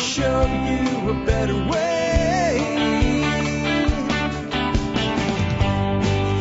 [0.00, 2.56] show you a better way.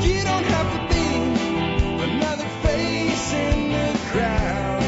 [0.01, 4.83] You don't have to be another face in the crowd.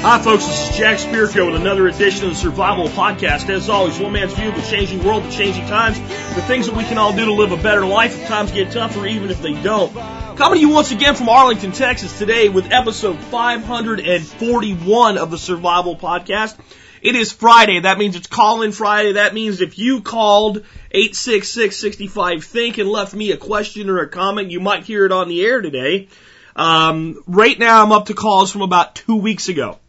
[0.00, 0.46] Hi, folks.
[0.46, 3.50] This is Jack Spirko with another edition of the Survival Podcast.
[3.50, 6.74] As always, one man's view of the changing world, the changing times, the things that
[6.74, 9.42] we can all do to live a better life if times get tougher, even if
[9.42, 9.92] they don't.
[9.92, 15.96] Coming to you once again from Arlington, Texas today with episode 541 of the Survival
[15.96, 16.56] Podcast.
[17.02, 17.80] It is Friday.
[17.80, 19.14] That means it's call-in Friday.
[19.14, 24.60] That means if you called 866-65-THINK and left me a question or a comment, you
[24.60, 26.06] might hear it on the air today.
[26.54, 29.80] Um, right now I'm up to calls from about two weeks ago.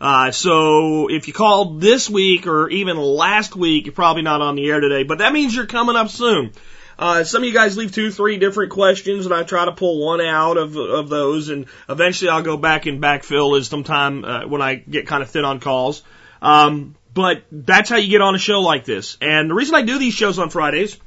[0.00, 4.56] Uh, so if you called this week or even last week, you're probably not on
[4.56, 6.54] the air today, but that means you're coming up soon.
[7.00, 10.04] Uh, some of you guys leave two, three different questions, and I try to pull
[10.04, 14.46] one out of of those, and eventually I'll go back and backfill as sometime uh,
[14.46, 16.02] when I get kind of thin on calls.
[16.42, 19.16] Um, but that's how you get on a show like this.
[19.22, 20.98] And the reason I do these shows on Fridays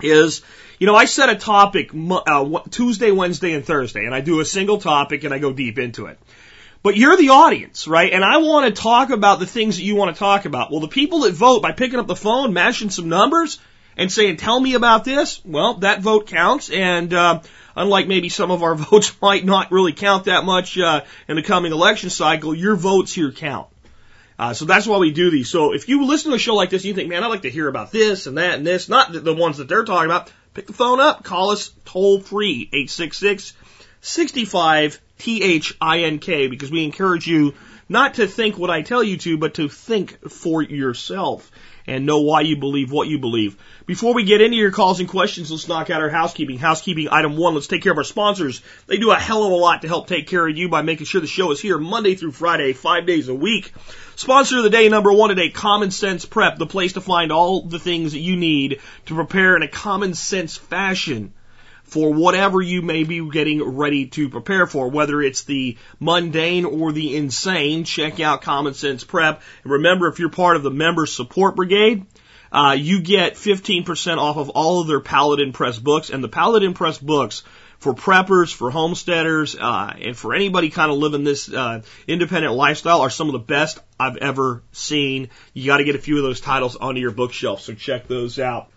[0.00, 0.42] is,
[0.78, 4.44] you know, I set a topic uh, Tuesday, Wednesday, and Thursday, and I do a
[4.44, 6.20] single topic and I go deep into it.
[6.84, 8.12] But you're the audience, right?
[8.12, 10.70] And I want to talk about the things that you want to talk about.
[10.70, 13.58] Well, the people that vote by picking up the phone, mashing some numbers,
[13.96, 16.70] and saying, tell me about this, well, that vote counts.
[16.70, 17.40] And, uh,
[17.74, 21.42] unlike maybe some of our votes might not really count that much, uh, in the
[21.42, 23.68] coming election cycle, your votes here count.
[24.38, 25.48] Uh, so that's why we do these.
[25.48, 27.42] So if you listen to a show like this and you think, man, I'd like
[27.42, 30.30] to hear about this and that and this, not the, ones that they're talking about,
[30.52, 33.54] pick the phone up, call us toll free, 866
[34.02, 37.54] 65 T-H-I-N-K, because we encourage you
[37.88, 41.50] not to think what I tell you to, but to think for yourself
[41.86, 43.56] and know why you believe what you believe.
[43.86, 46.58] Before we get into your calls and questions, let's knock out our housekeeping.
[46.58, 48.62] Housekeeping item one, let's take care of our sponsors.
[48.86, 51.06] They do a hell of a lot to help take care of you by making
[51.06, 53.72] sure the show is here Monday through Friday, five days a week.
[54.16, 57.62] Sponsor of the day number one today, Common Sense Prep, the place to find all
[57.62, 61.32] the things that you need to prepare in a common sense fashion
[61.86, 66.92] for whatever you may be getting ready to prepare for, whether it's the mundane or
[66.92, 67.84] the insane.
[67.84, 69.42] Check out Common Sense Prep.
[69.62, 72.06] And remember, if you're part of the Member Support Brigade,
[72.50, 76.10] uh, you get 15% off of all of their Paladin Press books.
[76.10, 77.44] And the Paladin Press books
[77.78, 83.02] for preppers, for homesteaders, uh, and for anybody kind of living this uh, independent lifestyle
[83.02, 85.28] are some of the best I've ever seen.
[85.52, 88.38] You got to get a few of those titles onto your bookshelf, so check those
[88.38, 88.70] out.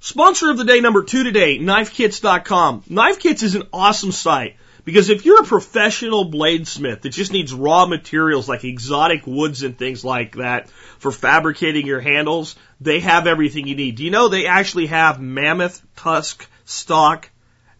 [0.00, 2.84] Sponsor of the day number two today, knifekits.com.
[2.88, 7.52] Knife Kits is an awesome site because if you're a professional bladesmith that just needs
[7.52, 13.26] raw materials like exotic woods and things like that for fabricating your handles, they have
[13.26, 13.96] everything you need.
[13.96, 17.28] Do you know they actually have mammoth tusk stock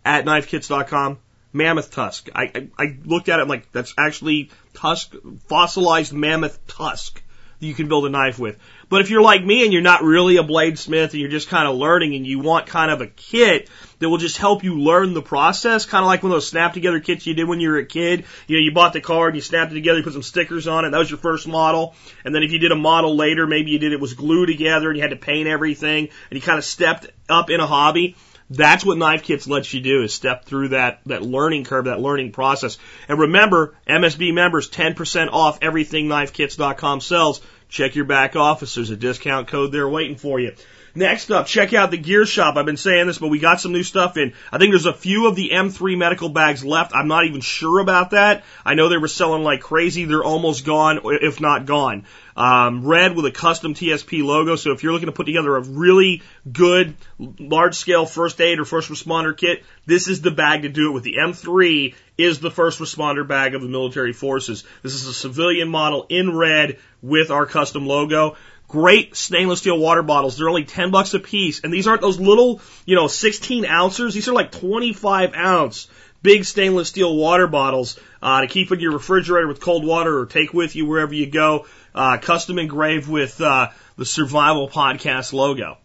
[0.05, 1.19] at knifekits.com?
[1.53, 2.31] Mammoth tusk.
[2.35, 5.15] I, I, I looked at it, I'm like, that's actually tusk,
[5.49, 7.23] fossilized mammoth tusk
[7.61, 8.59] that you can build a knife with.
[8.89, 11.69] But if you're like me and you're not really a bladesmith and you're just kind
[11.69, 13.69] of learning and you want kind of a kit
[13.99, 16.73] that will just help you learn the process, kind of like one of those snap
[16.73, 18.25] together kits you did when you were a kid.
[18.47, 20.67] You know, you bought the card and you snapped it together, you put some stickers
[20.67, 20.91] on it.
[20.91, 21.95] That was your first model.
[22.25, 24.89] And then if you did a model later, maybe you did it was glued together
[24.89, 28.17] and you had to paint everything and you kind of stepped up in a hobby.
[28.51, 32.01] That's what Knife Kits lets you do is step through that, that learning curve, that
[32.01, 32.79] learning process.
[33.07, 37.43] And remember, MSB members, 10% off everything knifekits.com sells.
[37.69, 38.75] Check your back office.
[38.75, 40.53] There's a discount code there waiting for you.
[40.99, 42.57] Next up, check out the gear shop.
[42.57, 44.33] I've been saying this, but we got some new stuff in.
[44.51, 46.91] I think there's a few of the M3 medical bags left.
[46.93, 48.43] I'm not even sure about that.
[48.67, 50.07] I know they were selling like crazy.
[50.07, 52.05] They're almost gone, if not gone.
[52.37, 54.57] Um, red with a custom TSP logo.
[54.57, 58.65] So if you're looking to put together a really good large scale first aid or
[58.65, 61.05] first responder kit, this is the bag to do it with.
[61.05, 64.65] The M3 is the first responder bag of the military forces.
[64.83, 68.37] This is a civilian model in red with our custom logo.
[68.69, 70.37] Great stainless steel water bottles.
[70.37, 71.61] They're only 10 bucks a piece.
[71.61, 74.15] And these aren't those little, you know, 16 ounces.
[74.15, 75.89] These are like 25 ounce
[76.23, 80.27] big stainless steel water bottles uh, to keep in your refrigerator with cold water or
[80.27, 81.67] take with you wherever you go.
[81.95, 85.79] Uh, custom engraved with uh, the Survival Podcast logo.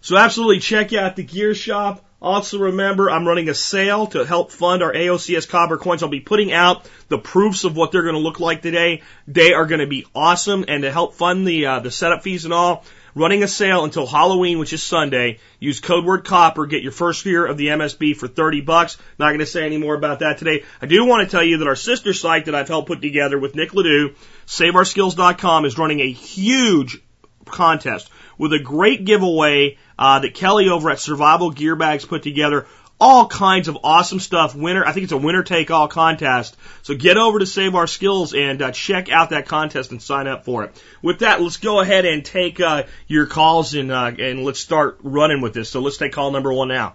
[0.00, 2.04] So absolutely check out the gear shop.
[2.22, 6.04] Also remember, I'm running a sale to help fund our AOCS copper coins.
[6.04, 9.02] I'll be putting out the proofs of what they're going to look like today.
[9.26, 12.44] They are going to be awesome, and to help fund the uh, the setup fees
[12.44, 12.84] and all,
[13.16, 15.40] running a sale until Halloween, which is Sunday.
[15.58, 18.98] Use code word copper, get your first year of the MSB for 30 bucks.
[19.18, 20.62] Not going to say any more about that today.
[20.80, 23.36] I do want to tell you that our sister site that I've helped put together
[23.36, 24.14] with Nick Ledoux,
[24.46, 27.00] SaveOurSkills.com, is running a huge
[27.46, 28.08] contest
[28.38, 32.66] with a great giveaway uh, that Kelly over at Survival Gear Bags put together.
[33.00, 34.54] all kinds of awesome stuff.
[34.54, 36.56] Winner, I think it's a winner take all contest.
[36.82, 40.28] So get over to Save Our Skills and uh, check out that contest and sign
[40.28, 40.82] up for it.
[41.02, 44.98] With that, let's go ahead and take uh, your calls and uh, and let's start
[45.02, 45.68] running with this.
[45.68, 46.94] So let's take call number one now.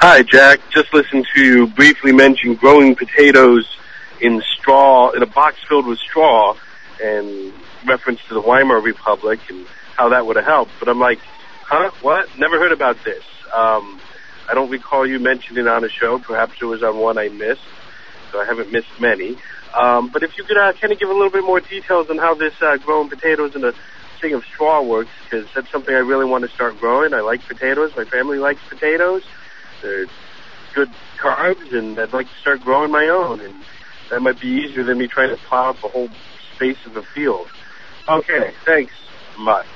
[0.00, 0.60] Hi, Jack.
[0.72, 3.66] Just listened to you briefly mention growing potatoes
[4.20, 6.56] in straw, in a box filled with straw,
[7.02, 7.52] and
[7.86, 9.66] reference to the Weimar Republic and
[9.98, 10.70] how that would have helped.
[10.78, 11.18] But I'm like,
[11.66, 11.90] huh?
[12.00, 12.26] What?
[12.38, 13.22] Never heard about this.
[13.52, 14.00] Um,
[14.48, 16.18] I don't recall you mentioning on a show.
[16.18, 17.66] Perhaps it was on one I missed,
[18.30, 19.36] so I haven't missed many.
[19.76, 22.16] Um, but if you could uh, kind of give a little bit more details on
[22.16, 23.72] how this uh, growing potatoes in a
[24.22, 27.12] thing of straw works, because that's something I really want to start growing.
[27.12, 27.92] I like potatoes.
[27.96, 29.22] My family likes potatoes.
[29.82, 30.06] They're
[30.74, 30.90] good
[31.20, 33.40] carbs, and I'd like to start growing my own.
[33.40, 33.54] And
[34.10, 36.08] that might be easier than me trying to plow up a whole
[36.54, 37.48] space of a field.
[38.08, 38.94] Okay, thanks.
[39.44, 39.66] Bye.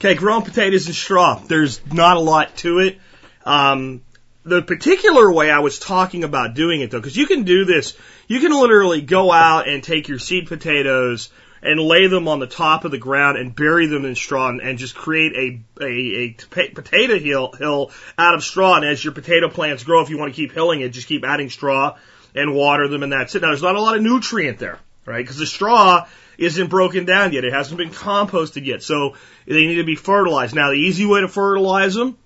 [0.00, 1.40] Okay, growing potatoes in straw.
[1.44, 3.00] There's not a lot to it.
[3.44, 4.02] Um,
[4.44, 7.96] the particular way I was talking about doing it though, because you can do this,
[8.28, 11.30] you can literally go out and take your seed potatoes
[11.62, 14.60] and lay them on the top of the ground and bury them in straw and,
[14.60, 18.76] and just create a a potato hill, hill out of straw.
[18.76, 21.24] And as your potato plants grow, if you want to keep hilling it, just keep
[21.24, 21.96] adding straw
[22.36, 23.42] and water them and that's it.
[23.42, 25.24] Now there's not a lot of nutrient there, right?
[25.24, 26.06] Because the straw
[26.38, 27.44] isn't broken down yet.
[27.44, 28.82] It hasn't been composted yet.
[28.82, 30.54] So they need to be fertilized.
[30.54, 32.16] Now the easy way to fertilize them,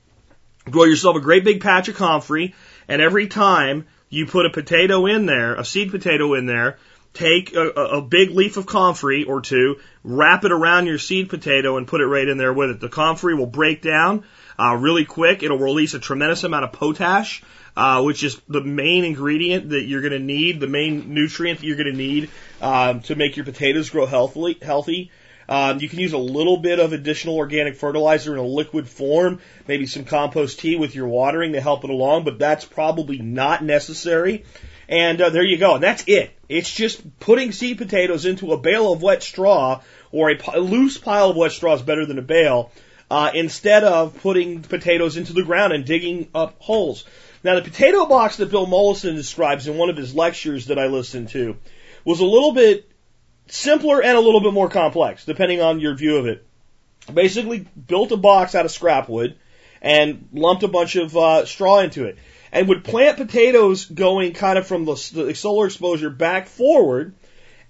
[0.71, 2.55] grow yourself a great big patch of comfrey
[2.89, 6.79] and every time you put a potato in there, a seed potato in there,
[7.15, 11.77] take a, a big leaf of comfrey or two, wrap it around your seed potato
[11.77, 12.81] and put it right in there with it.
[12.81, 14.25] The comfrey will break down
[14.59, 15.43] uh, really quick.
[15.43, 17.43] It'll release a tremendous amount of potash,
[17.77, 21.67] uh, which is the main ingredient that you're going to need, the main nutrient that
[21.67, 22.31] you're going to need
[22.63, 24.57] um, to make your potatoes grow healthily.
[24.63, 25.11] Healthy.
[25.49, 29.41] Um, you can use a little bit of additional organic fertilizer in a liquid form,
[29.67, 33.63] maybe some compost tea with your watering to help it along, but that's probably not
[33.63, 34.45] necessary.
[34.89, 35.75] And uh, there you go.
[35.75, 36.31] And that's it.
[36.49, 40.97] It's just putting seed potatoes into a bale of wet straw or a, a loose
[40.97, 42.71] pile of wet straw is better than a bale.
[43.11, 47.05] Uh, instead of putting potatoes into the ground and digging up holes.
[47.45, 50.87] Now, the potato box that Bill Mollison describes in one of his lectures that I
[50.87, 51.57] listened to
[52.05, 52.91] was a little bit
[53.49, 56.47] simpler and a little bit more complex, depending on your view of it.
[57.13, 59.37] Basically, built a box out of scrap wood
[59.81, 62.19] and lumped a bunch of uh, straw into it
[62.53, 67.15] and would plant potatoes going kind of from the, the solar exposure back forward.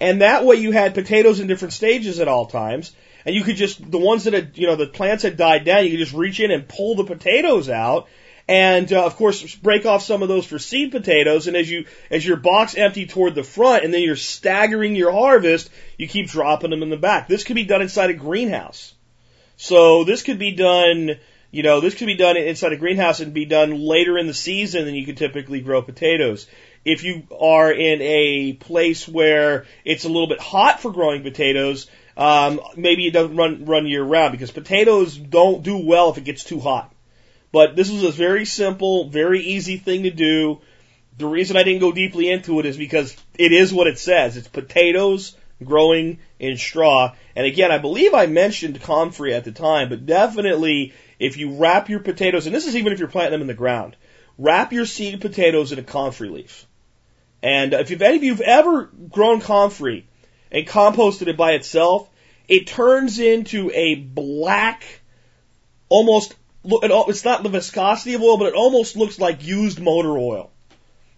[0.01, 2.93] And that way you had potatoes in different stages at all times.
[3.25, 5.85] And you could just, the ones that had, you know, the plants had died down,
[5.85, 8.09] you could just reach in and pull the potatoes out.
[8.49, 11.47] And uh, of course, break off some of those for seed potatoes.
[11.47, 15.13] And as you, as your box empty toward the front and then you're staggering your
[15.13, 17.29] harvest, you keep dropping them in the back.
[17.29, 18.95] This could be done inside a greenhouse.
[19.57, 21.19] So this could be done,
[21.53, 24.35] you know, this could be done inside a greenhouse and be done later in the
[24.35, 26.49] season than you could typically grow potatoes.
[26.85, 31.89] If you are in a place where it's a little bit hot for growing potatoes,
[32.17, 36.25] um, maybe it doesn't run run year round because potatoes don't do well if it
[36.25, 36.92] gets too hot.
[37.53, 40.61] But this is a very simple, very easy thing to do.
[41.19, 44.37] The reason I didn't go deeply into it is because it is what it says.
[44.37, 47.15] It's potatoes growing in straw.
[47.37, 51.89] And again, I believe I mentioned comfrey at the time, but definitely if you wrap
[51.89, 53.97] your potatoes, and this is even if you're planting them in the ground,
[54.39, 56.67] wrap your seed potatoes in a comfrey leaf.
[57.43, 60.07] And if any of you have ever grown comfrey
[60.51, 62.09] and composted it by itself,
[62.49, 64.85] it turns into a black,
[65.89, 70.51] almost, it's not the viscosity of oil, but it almost looks like used motor oil.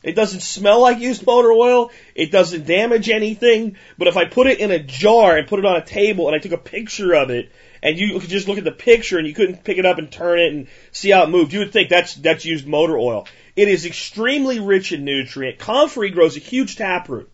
[0.04, 1.90] It doesn't smell like used motor oil.
[2.14, 3.76] It doesn't damage anything.
[3.96, 6.36] But if I put it in a jar and put it on a table and
[6.36, 7.50] I took a picture of it
[7.82, 10.12] and you could just look at the picture and you couldn't pick it up and
[10.12, 13.26] turn it and see how it moved, you would think that's that's used motor oil.
[13.56, 15.58] It is extremely rich in nutrient.
[15.58, 17.30] Comfrey grows a huge taproot.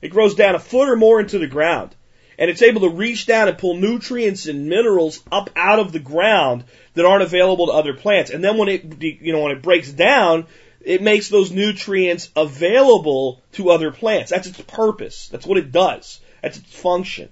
[0.00, 1.96] It grows down a foot or more into the ground.
[2.38, 5.98] And it's able to reach down and pull nutrients and minerals up out of the
[5.98, 6.64] ground
[6.94, 8.30] that aren't available to other plants.
[8.30, 10.46] And then when it, you know, when it breaks down,
[10.80, 14.30] it makes those nutrients available to other plants.
[14.30, 15.28] That's its purpose.
[15.28, 16.20] That's what it does.
[16.42, 17.30] That's its function.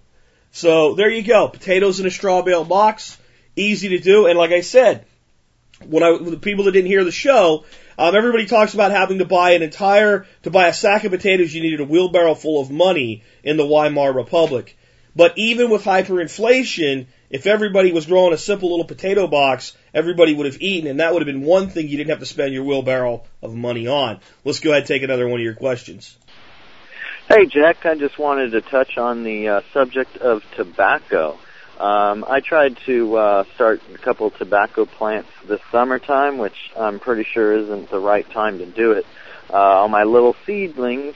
[0.53, 1.49] So there you go.
[1.49, 3.19] Potatoes in a straw bale box.
[3.57, 4.27] Easy to do.
[4.27, 5.05] And like I said,
[5.85, 7.65] when I, the people that didn't hear the show,
[7.99, 11.55] um, everybody talks about having to buy an entire, to buy a sack of potatoes,
[11.55, 14.77] you needed a wheelbarrow full of money in the Weimar Republic.
[15.15, 20.47] But even with hyperinflation, if everybody was growing a simple little potato box, everybody would
[20.47, 22.65] have eaten, and that would have been one thing you didn't have to spend your
[22.65, 24.21] wheelbarrow of money on.
[24.45, 26.17] Let's go ahead and take another one of your questions.
[27.29, 31.39] Hey, Jack, I just wanted to touch on the uh, subject of tobacco.
[31.79, 37.25] Um, I tried to uh, start a couple tobacco plants this summertime, which I'm pretty
[37.25, 39.07] sure isn't the right time to do it.
[39.51, 41.15] Uh, all my little seedlings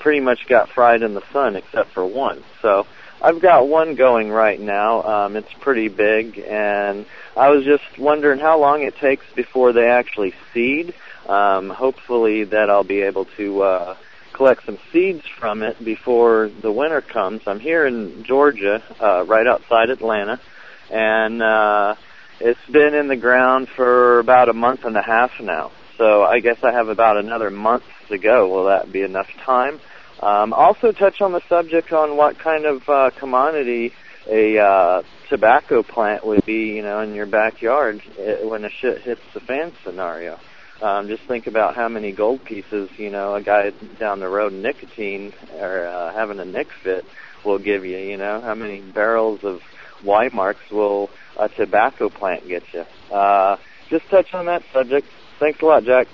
[0.00, 2.42] pretty much got fried in the sun except for one.
[2.62, 2.86] So
[3.20, 5.02] I've got one going right now.
[5.02, 7.04] Um, it's pretty big, and
[7.36, 10.94] I was just wondering how long it takes before they actually seed.
[11.26, 13.96] Um, hopefully that I'll be able to uh,
[14.34, 17.42] collect some seeds from it before the winter comes.
[17.46, 20.40] I'm here in Georgia, uh, right outside Atlanta,
[20.88, 21.96] and uh,
[22.38, 25.72] it's been in the ground for about a month and a half now.
[25.96, 28.48] So I guess I have about another month to go.
[28.48, 29.80] Will that be enough time?
[30.20, 33.92] Um, also touch on the subject on what kind of uh, commodity
[34.26, 39.00] a uh, tobacco plant would be, you know, in your backyard uh, when a shit
[39.02, 40.38] hits the fan scenario.
[40.82, 44.52] Um, just think about how many gold pieces, you know, a guy down the road
[44.52, 47.04] nicotine or uh, having a nick fit
[47.44, 47.98] will give you.
[47.98, 49.60] You know, how many barrels of
[50.04, 52.84] Y marks will a tobacco plant get you?
[53.12, 53.56] Uh,
[53.88, 55.06] just touch on that subject.
[55.40, 56.06] Thanks a lot, Jack.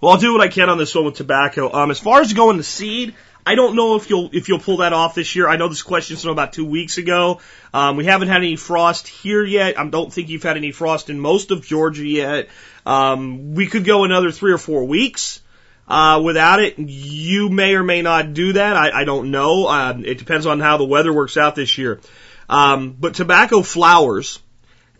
[0.00, 1.72] Well, I'll do what I can on this one with tobacco.
[1.72, 3.14] Um, as far as going to seed,
[3.44, 5.48] I don't know if you'll if you'll pull that off this year.
[5.48, 7.40] I know this question's from about two weeks ago.
[7.74, 9.78] Um, we haven't had any frost here yet.
[9.78, 12.48] I don't think you've had any frost in most of Georgia yet.
[12.86, 15.40] Um, we could go another three or four weeks
[15.88, 16.78] uh, without it.
[16.78, 18.76] You may or may not do that.
[18.76, 19.66] I, I don't know.
[19.66, 22.00] Um, it depends on how the weather works out this year.
[22.48, 24.38] Um, but tobacco flowers,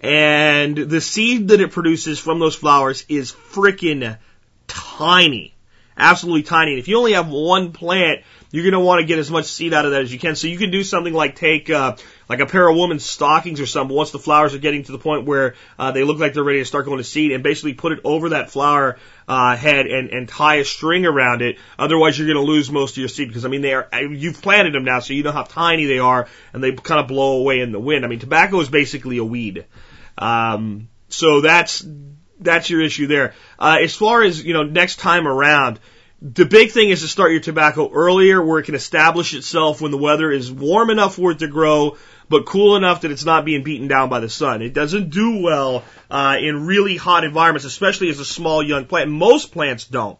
[0.00, 4.18] and the seed that it produces from those flowers is freaking
[4.68, 5.54] tiny,
[5.96, 6.72] absolutely tiny.
[6.72, 8.20] And if you only have one plant,
[8.50, 10.34] you're going to want to get as much seed out of that as you can.
[10.34, 11.96] So you can do something like take uh,
[12.28, 13.94] like a pair of women's stockings or something.
[13.94, 16.60] Once the flowers are getting to the point where uh, they look like they're ready
[16.60, 20.10] to start going to seed, and basically put it over that flower uh, head and
[20.10, 21.58] and tie a string around it.
[21.78, 24.40] Otherwise, you're going to lose most of your seed because I mean they are you've
[24.40, 27.40] planted them now, so you know how tiny they are, and they kind of blow
[27.40, 28.04] away in the wind.
[28.04, 29.66] I mean, tobacco is basically a weed.
[30.16, 31.86] Um, so that's
[32.40, 33.34] that's your issue there.
[33.58, 35.80] Uh, as far as you know, next time around
[36.20, 39.92] the big thing is to start your tobacco earlier where it can establish itself when
[39.92, 41.96] the weather is warm enough for it to grow,
[42.28, 44.60] but cool enough that it's not being beaten down by the sun.
[44.60, 49.10] It doesn't do well uh, in really hot environments, especially as a small young plant.
[49.10, 50.18] Most plants don't.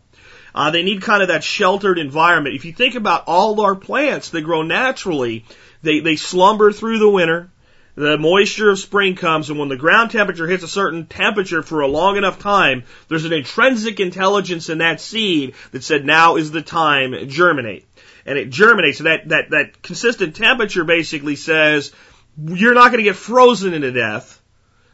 [0.54, 2.54] Uh, they need kind of that sheltered environment.
[2.54, 5.44] If you think about all our plants that grow naturally,
[5.82, 7.50] they, they slumber through the winter
[7.98, 11.80] the moisture of spring comes, and when the ground temperature hits a certain temperature for
[11.80, 16.52] a long enough time, there's an intrinsic intelligence in that seed that said now is
[16.52, 17.86] the time germinate.
[18.24, 18.98] And it germinates.
[18.98, 21.92] So that, that, that consistent temperature basically says
[22.40, 24.40] you're not going to get frozen into death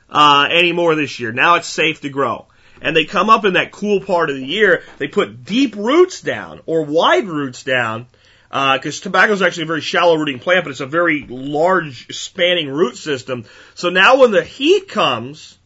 [0.09, 1.31] uh, anymore this year.
[1.31, 2.47] Now it's safe to grow.
[2.81, 4.83] And they come up in that cool part of the year.
[4.97, 8.07] They put deep roots down or wide roots down
[8.55, 12.15] because uh, tobacco is actually a very shallow rooting plant, but it's a very large
[12.15, 13.47] spanning root system.
[13.75, 15.59] So now when the heat comes,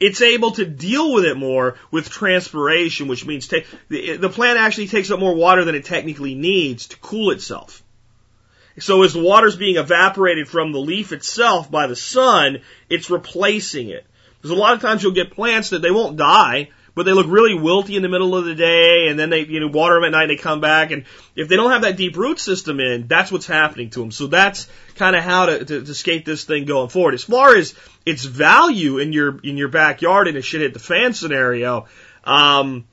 [0.00, 4.58] it's able to deal with it more with transpiration, which means ta- the, the plant
[4.58, 7.80] actually takes up more water than it technically needs to cool itself.
[8.80, 13.90] So as the water's being evaporated from the leaf itself by the sun, it's replacing
[13.90, 14.04] it.
[14.38, 17.28] Because a lot of times you'll get plants that they won't die, but they look
[17.28, 20.04] really wilty in the middle of the day, and then they, you know, water them
[20.04, 20.90] at night and they come back.
[20.90, 24.10] And if they don't have that deep root system in, that's what's happening to them.
[24.10, 27.14] So that's kind of how to, to, to skate this thing going forward.
[27.14, 30.78] As far as its value in your, in your backyard in a shit hit the
[30.78, 31.86] fan scenario,
[32.24, 32.84] um,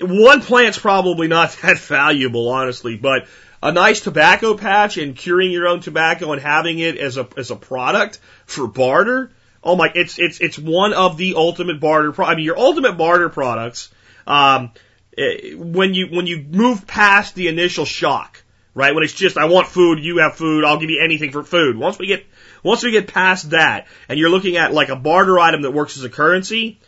[0.00, 3.26] one plant's probably not that valuable, honestly, but
[3.60, 7.50] a nice tobacco patch and curing your own tobacco and having it as a, as
[7.50, 12.12] a product for barter, Oh my, it's it's it's one of the ultimate barter.
[12.12, 13.90] Pro- I mean, your ultimate barter products.
[14.26, 14.72] Um,
[15.16, 18.42] eh, when you when you move past the initial shock,
[18.74, 18.94] right?
[18.94, 21.76] When it's just I want food, you have food, I'll give you anything for food.
[21.76, 22.24] Once we get
[22.62, 25.96] once we get past that, and you're looking at like a barter item that works
[25.96, 26.78] as a currency,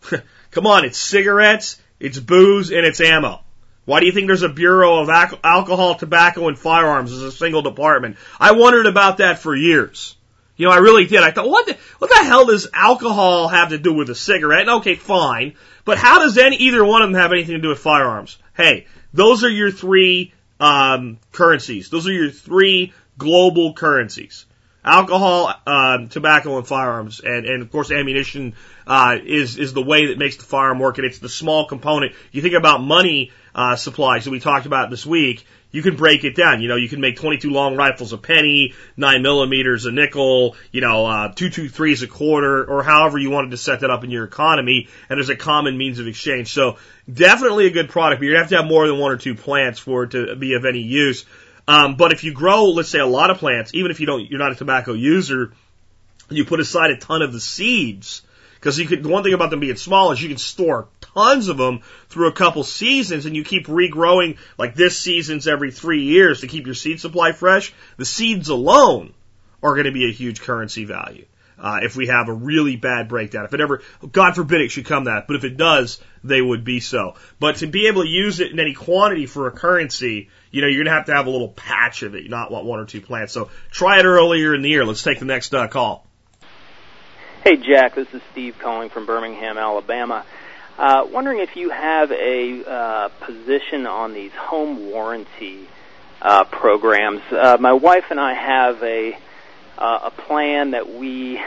[0.50, 3.40] come on, it's cigarettes, it's booze, and it's ammo.
[3.84, 7.62] Why do you think there's a bureau of alcohol, tobacco, and firearms as a single
[7.62, 8.18] department?
[8.38, 10.14] I wondered about that for years.
[10.60, 11.22] You know, I really did.
[11.22, 14.60] I thought, what the, what the hell does alcohol have to do with a cigarette?
[14.60, 15.54] And okay, fine.
[15.86, 18.36] But how does any, either one of them have anything to do with firearms?
[18.54, 21.88] Hey, those are your three, um, currencies.
[21.88, 24.44] Those are your three global currencies.
[24.84, 27.20] Alcohol, um, tobacco, and firearms.
[27.20, 28.52] And, and of course ammunition,
[28.86, 30.98] uh, is, is the way that makes the firearm work.
[30.98, 32.12] And it's the small component.
[32.32, 36.24] You think about money, uh, supplies that we talked about this week you can break
[36.24, 36.60] it down.
[36.62, 40.80] You know, you can make 22 long rifles a penny, 9 millimeters a nickel, you
[40.80, 44.24] know, uh, 223s a quarter, or however you wanted to set that up in your
[44.24, 46.52] economy, and there's a common means of exchange.
[46.52, 46.78] So
[47.12, 49.78] definitely a good product, but you have to have more than one or two plants
[49.78, 51.24] for it to be of any use.
[51.68, 54.28] Um, but if you grow, let's say, a lot of plants, even if you don't,
[54.28, 55.52] you're not a tobacco user,
[56.28, 58.22] you put aside a ton of the seeds.
[58.54, 60.88] Because you could, the one thing about them being small is you can store
[61.20, 65.70] tons of them through a couple seasons and you keep regrowing like this season's every
[65.70, 67.72] three years to keep your seed supply fresh.
[67.98, 69.12] The seeds alone
[69.62, 71.26] are going to be a huge currency value.
[71.62, 74.86] Uh, if we have a really bad breakdown, if it ever, God forbid it should
[74.86, 77.16] come that, but if it does, they would be so.
[77.38, 80.68] But to be able to use it in any quantity for a currency, you know,
[80.68, 83.02] you're gonna have to have a little patch of it, not want one or two
[83.02, 83.34] plants.
[83.34, 84.86] So try it earlier in the year.
[84.86, 86.06] Let's take the next uh, call.
[87.44, 90.24] Hey, Jack, this is Steve calling from Birmingham, Alabama.
[90.80, 95.68] Uh, wondering if you have a uh, position on these home warranty
[96.22, 97.20] uh, programs.
[97.30, 99.14] Uh, my wife and I have a
[99.76, 101.38] uh, a plan that we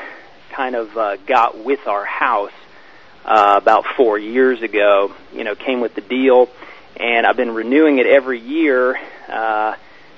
[0.52, 2.52] kind of uh, got with our house
[3.26, 5.12] uh, about four years ago.
[5.34, 6.48] You know, came with the deal,
[6.96, 8.96] and I've been renewing it every year
[9.28, 9.76] uh,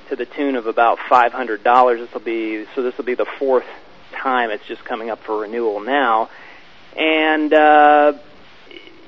[0.10, 2.02] to the tune of about five hundred dollars.
[2.02, 2.84] This will be so.
[2.84, 3.66] This will be the fourth
[4.12, 6.30] time it's just coming up for renewal now,
[6.98, 8.14] and uh,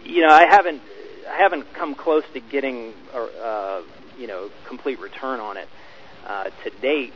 [0.08, 0.82] you know, I haven't
[1.30, 3.82] I haven't come close to getting uh,
[4.18, 5.68] you know complete return on it
[6.26, 7.14] uh, to date.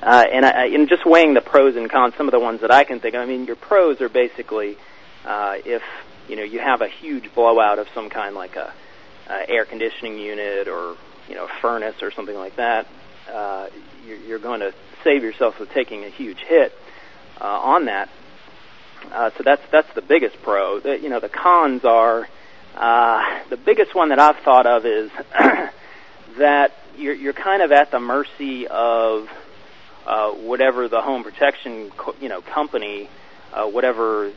[0.00, 2.70] Uh, and I, and just weighing the pros and cons, some of the ones that
[2.70, 3.22] I can think of.
[3.22, 4.76] I mean, your pros are basically
[5.24, 5.82] uh, if
[6.28, 8.72] you know you have a huge blowout of some kind, like a,
[9.28, 10.96] a air conditioning unit or
[11.28, 12.86] you know a furnace or something like that,
[13.32, 13.68] uh,
[14.06, 14.72] you're, you're going to
[15.02, 16.72] save yourself with taking a huge hit
[17.40, 18.08] uh, on that.
[19.12, 20.80] Uh, so that's that's the biggest pro.
[20.80, 22.28] The, you know, the cons are
[22.76, 25.10] uh, the biggest one that I've thought of is
[26.38, 29.28] that you're you're kind of at the mercy of
[30.06, 33.08] uh, whatever the home protection co- you know company,
[33.52, 34.32] uh, whatever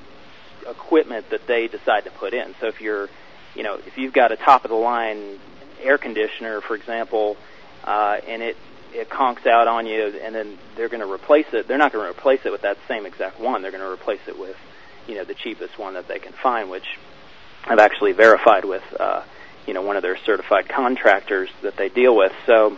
[0.67, 2.55] equipment that they decide to put in.
[2.59, 3.09] So if you're
[3.55, 5.39] you know if you've got a top of the line
[5.81, 7.37] air conditioner, for example,
[7.83, 8.57] uh, and it
[8.93, 11.67] it conks out on you, and then they're going to replace it.
[11.67, 13.61] They're not going to replace it with that same exact one.
[13.61, 14.55] They're going to replace it with,
[15.07, 16.85] you know, the cheapest one that they can find, which
[17.65, 19.23] I've actually verified with, uh,
[19.67, 22.31] you know, one of their certified contractors that they deal with.
[22.45, 22.77] So,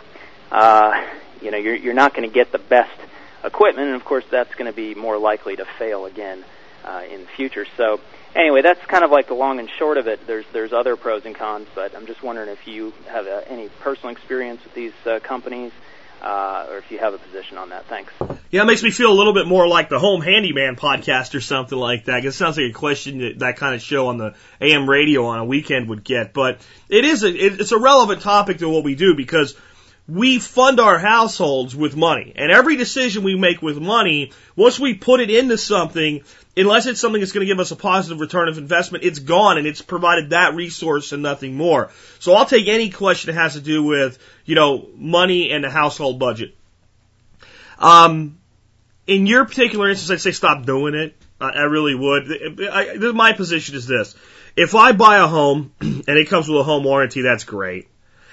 [0.50, 0.92] uh,
[1.40, 2.98] you know, you're you're not going to get the best
[3.44, 6.44] equipment, and of course, that's going to be more likely to fail again
[6.84, 7.66] uh, in the future.
[7.76, 8.00] So,
[8.34, 10.26] anyway, that's kind of like the long and short of it.
[10.26, 13.68] There's there's other pros and cons, but I'm just wondering if you have uh, any
[13.80, 15.72] personal experience with these uh, companies
[16.22, 17.86] uh, or if you have a position on that.
[17.88, 18.12] Thanks.
[18.50, 21.40] Yeah, it makes me feel a little bit more like the Home Handyman podcast or
[21.40, 22.24] something like that.
[22.24, 25.40] It sounds like a question that that kind of show on the AM radio on
[25.40, 26.32] a weekend would get.
[26.32, 29.56] But it is a, it, it's a relevant topic to what we do because
[30.06, 32.32] we fund our households with money.
[32.36, 36.22] And every decision we make with money, once we put it into something,
[36.56, 39.58] unless it's something that's going to give us a positive return of investment, it's gone
[39.58, 41.90] and it's provided that resource and nothing more.
[42.18, 45.70] So I'll take any question that has to do with, you know, money and the
[45.70, 46.54] household budget.
[47.78, 48.38] Um,
[49.06, 51.16] in your particular instance, I'd say stop doing it.
[51.40, 52.60] I, I really would.
[52.70, 54.14] I, I, my position is this.
[54.54, 57.88] If I buy a home and it comes with a home warranty, that's great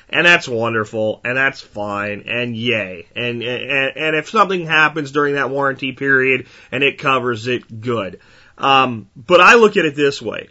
[0.10, 3.08] and that's wonderful, and that's fine, and yay.
[3.16, 8.20] And, and, and if something happens during that warranty period and it covers it, good.
[8.58, 10.50] Um, but I look at it this way.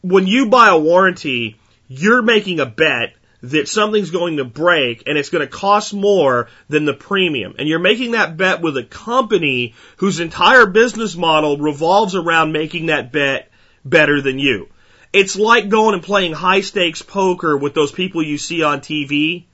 [0.00, 5.16] When you buy a warranty, you're making a bet that something's going to break and
[5.16, 7.54] it's going to cost more than the premium.
[7.58, 12.86] And you're making that bet with a company whose entire business model revolves around making
[12.86, 13.50] that bet
[13.84, 14.68] better than you.
[15.12, 19.44] It's like going and playing high stakes poker with those people you see on TV.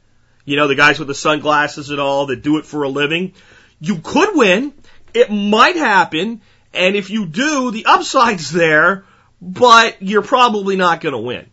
[0.45, 3.33] You know, the guys with the sunglasses and all that do it for a living.
[3.81, 4.75] You could win.
[5.15, 6.43] It might happen.
[6.75, 9.05] And if you do, the upside's there,
[9.41, 11.47] but you're probably not going to win.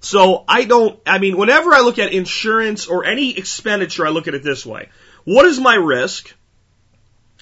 [0.00, 4.28] So I don't, I mean, whenever I look at insurance or any expenditure, I look
[4.28, 4.88] at it this way.
[5.24, 6.34] What is my risk?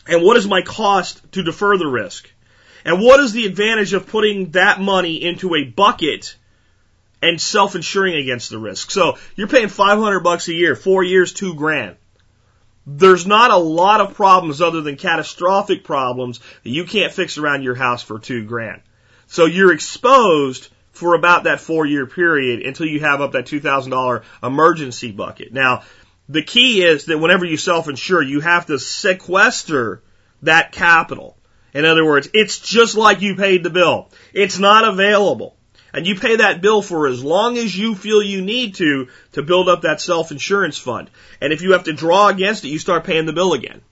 [0.07, 2.31] And what is my cost to defer the risk?
[2.91, 6.35] And what is the advantage of putting that money into a bucket
[7.23, 8.91] and self-insuring against the risk?
[8.91, 11.95] So you're paying 500 bucks a year, four years, two grand.
[12.85, 17.63] There's not a lot of problems other than catastrophic problems that you can't fix around
[17.63, 18.83] your house for two grand.
[19.29, 24.25] So you're exposed for about that four year period until you have up that $2,000
[24.43, 25.53] emergency bucket.
[25.53, 25.85] Now,
[26.29, 30.03] the key is that whenever you self-insure, you have to sequester
[30.43, 31.37] that capital.
[31.73, 34.11] In other words, it's just like you paid the bill.
[34.33, 35.57] It's not available.
[35.93, 39.43] And you pay that bill for as long as you feel you need to to
[39.43, 41.11] build up that self-insurance fund.
[41.41, 43.83] And if you have to draw against it, you start paying the bill again.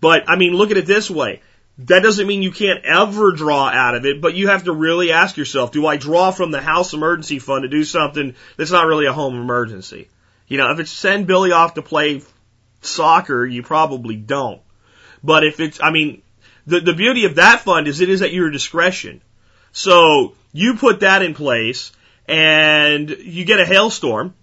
[0.00, 1.42] But I mean, look at it this way.
[1.78, 5.12] That doesn't mean you can't ever draw out of it, but you have to really
[5.12, 8.86] ask yourself, do I draw from the house emergency fund to do something that's not
[8.86, 10.08] really a home emergency?
[10.46, 12.22] You know, if it's send Billy off to play
[12.82, 14.60] soccer, you probably don't.
[15.22, 16.22] But if it's, I mean,
[16.70, 19.20] the, the beauty of that fund is it is at your discretion.
[19.72, 21.92] So you put that in place
[22.26, 24.34] and you get a hailstorm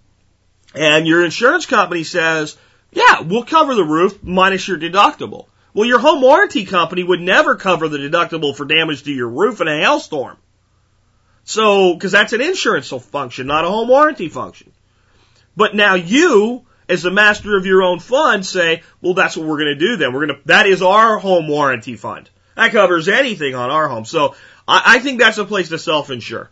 [0.74, 2.56] and your insurance company says,
[2.92, 5.46] yeah, we'll cover the roof minus your deductible.
[5.74, 9.60] Well, your home warranty company would never cover the deductible for damage to your roof
[9.60, 10.36] in a hailstorm.
[11.44, 14.72] So, cause that's an insurance function, not a home warranty function.
[15.56, 19.58] But now you, as the master of your own fund, say, well, that's what we're
[19.58, 20.12] going to do then.
[20.12, 22.30] We're going to, that is our home warranty fund.
[22.56, 24.04] That covers anything on our home.
[24.04, 24.34] So
[24.66, 26.50] I, I think that's a place to self-insure.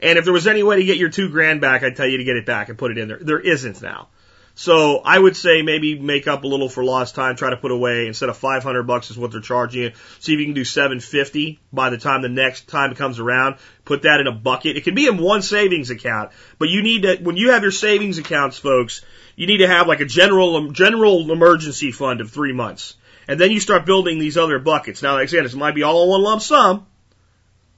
[0.00, 2.18] And if there was any way to get your two grand back, I'd tell you
[2.18, 3.18] to get it back and put it in there.
[3.20, 4.08] There isn't now.
[4.54, 7.70] So I would say maybe make up a little for lost time, try to put
[7.70, 9.92] away instead of 500 bucks is what they're charging you.
[10.20, 13.56] See if you can do 750 by the time the next time comes around.
[13.84, 14.76] Put that in a bucket.
[14.76, 17.72] It can be in one savings account, but you need to, when you have your
[17.72, 19.02] savings accounts, folks,
[19.36, 22.96] you need to have like a general, general emergency fund of three months.
[23.28, 25.02] And then you start building these other buckets.
[25.02, 26.86] Now, like I said, this might be all in one lump sum,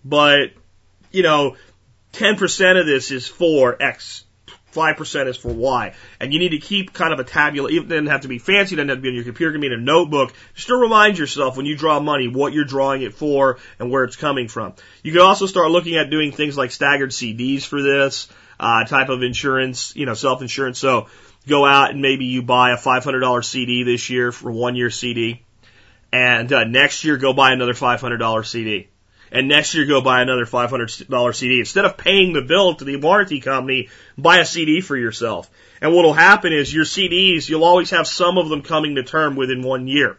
[0.05, 0.51] but,
[1.12, 1.57] you know,
[2.12, 4.25] 10% of this is for X.
[4.75, 5.95] 5% is for Y.
[6.21, 7.71] And you need to keep kind of a tabula.
[7.71, 8.75] It doesn't have to be fancy.
[8.75, 9.51] It doesn't have to be on your computer.
[9.51, 10.33] It can be in a notebook.
[10.55, 14.05] Just to remind yourself when you draw money, what you're drawing it for and where
[14.05, 14.75] it's coming from.
[15.03, 19.09] You can also start looking at doing things like staggered CDs for this, uh, type
[19.09, 20.79] of insurance, you know, self-insurance.
[20.79, 21.07] So
[21.46, 25.42] go out and maybe you buy a $500 CD this year for one year CD.
[26.12, 28.88] And, uh, next year go buy another $500 CD
[29.35, 31.59] and next year go buy another $500 CD.
[31.59, 35.50] Instead of paying the bill to the warranty company, buy a CD for yourself.
[35.83, 39.35] And what'll happen is your CDs, you'll always have some of them coming to term
[39.35, 40.16] within one year.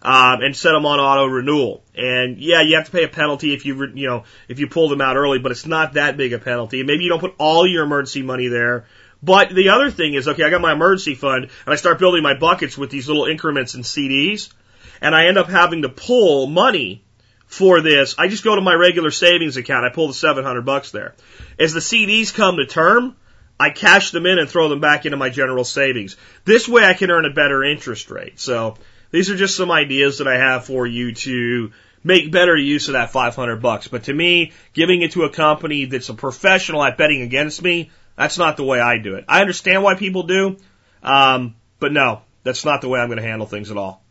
[0.00, 1.82] Um, and set them on auto renewal.
[1.96, 4.88] And yeah, you have to pay a penalty if you, you know, if you pull
[4.88, 6.84] them out early, but it's not that big a penalty.
[6.84, 8.84] Maybe you don't put all your emergency money there.
[9.22, 12.22] But the other thing is, okay, I got my emergency fund and I start building
[12.22, 14.52] my buckets with these little increments in CDs
[15.00, 17.02] and I end up having to pull money
[17.46, 19.84] for this, I just go to my regular savings account.
[19.84, 21.14] I pull the 700 bucks there.
[21.58, 23.16] As the CDs come to term,
[23.58, 26.16] I cash them in and throw them back into my general savings.
[26.44, 28.40] This way I can earn a better interest rate.
[28.40, 28.76] So
[29.12, 32.92] these are just some ideas that I have for you to make better use of
[32.94, 33.88] that 500 bucks.
[33.88, 37.90] But to me, giving it to a company that's a professional at betting against me,
[38.16, 39.24] that's not the way I do it.
[39.28, 40.56] I understand why people do,
[41.02, 44.02] um, but no, that's not the way I'm going to handle things at all.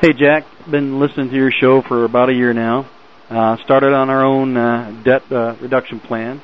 [0.00, 0.44] Hey, Jack.
[0.70, 2.88] Been listening to your show for about a year now.
[3.28, 6.40] Uh, started on our own uh, debt uh, reduction plan.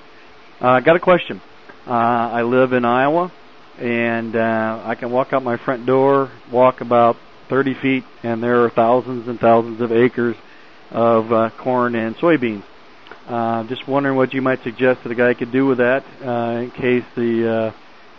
[0.61, 1.40] Uh, got a question.
[1.87, 3.31] Uh, I live in Iowa,
[3.79, 7.16] and uh, I can walk out my front door, walk about
[7.49, 10.37] 30 feet, and there are thousands and thousands of acres
[10.90, 12.64] of uh, corn and soybeans.
[13.28, 16.60] Uh, just wondering what you might suggest that a guy could do with that uh,
[16.60, 17.72] in case the uh,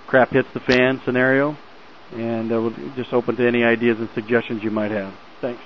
[0.07, 1.55] crap hits the fan scenario,
[2.13, 5.13] and uh, we're just open to any ideas and suggestions you might have.
[5.41, 5.61] Thanks.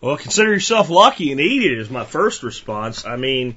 [0.00, 3.04] Well, consider yourself lucky and eat it is my first response.
[3.04, 3.56] I mean,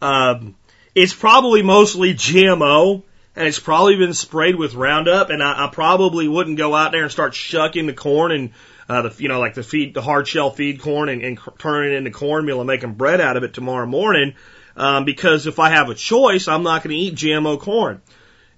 [0.00, 0.56] um,
[0.94, 3.02] it's probably mostly GMO
[3.36, 7.02] and it's probably been sprayed with Roundup and I, I probably wouldn't go out there
[7.02, 8.50] and start shucking the corn and
[8.88, 11.92] uh, the, you know, like the feed, the hard shell feed corn and, and turning
[11.92, 14.34] it into cornmeal and making bread out of it tomorrow morning.
[14.76, 18.02] Um, because if I have a choice, I'm not going to eat GMO corn.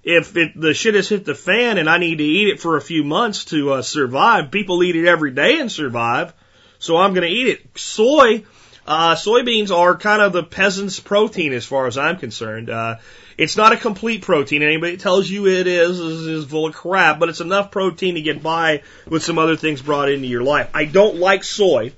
[0.03, 2.77] If it, the shit has hit the fan and I need to eat it for
[2.77, 6.33] a few months to uh, survive, people eat it every day and survive
[6.79, 7.77] so I'm going to eat it.
[7.77, 8.43] Soy,
[8.85, 12.69] uh, soybeans are kind of the peasant's protein as far as I'm concerned.
[12.69, 12.97] Uh,
[13.37, 14.63] it's not a complete protein.
[14.63, 18.15] Anybody that tells you it is, is is full of crap, but it's enough protein
[18.15, 20.69] to get by with some other things brought into your life.
[20.73, 21.93] I don't like soy.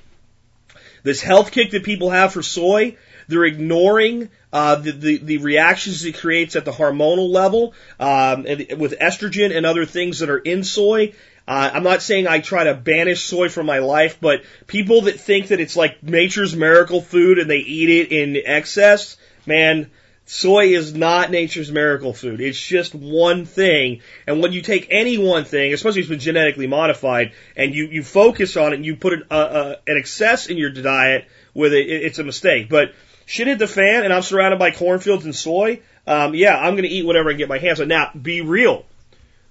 [1.04, 2.98] This health kick that people have for soy,
[3.30, 8.98] they're ignoring uh, the, the, the reactions it creates at the hormonal level um, with
[9.00, 11.14] estrogen and other things that are in soy.
[11.48, 15.20] Uh, I'm not saying I try to banish soy from my life, but people that
[15.20, 19.90] think that it's like nature's miracle food and they eat it in excess, man,
[20.32, 22.40] soy is not nature's miracle food.
[22.40, 24.02] It's just one thing.
[24.28, 27.88] And when you take any one thing, especially if it's been genetically modified, and you,
[27.88, 31.28] you focus on it and you put an, uh, uh, an excess in your diet
[31.56, 32.70] with it, it's a mistake.
[32.70, 32.94] But
[33.26, 35.82] shit hit the fan and I'm surrounded by cornfields and soy.
[36.06, 37.88] Um, yeah, I'm going to eat whatever I get my hands on.
[37.88, 38.86] Now, be real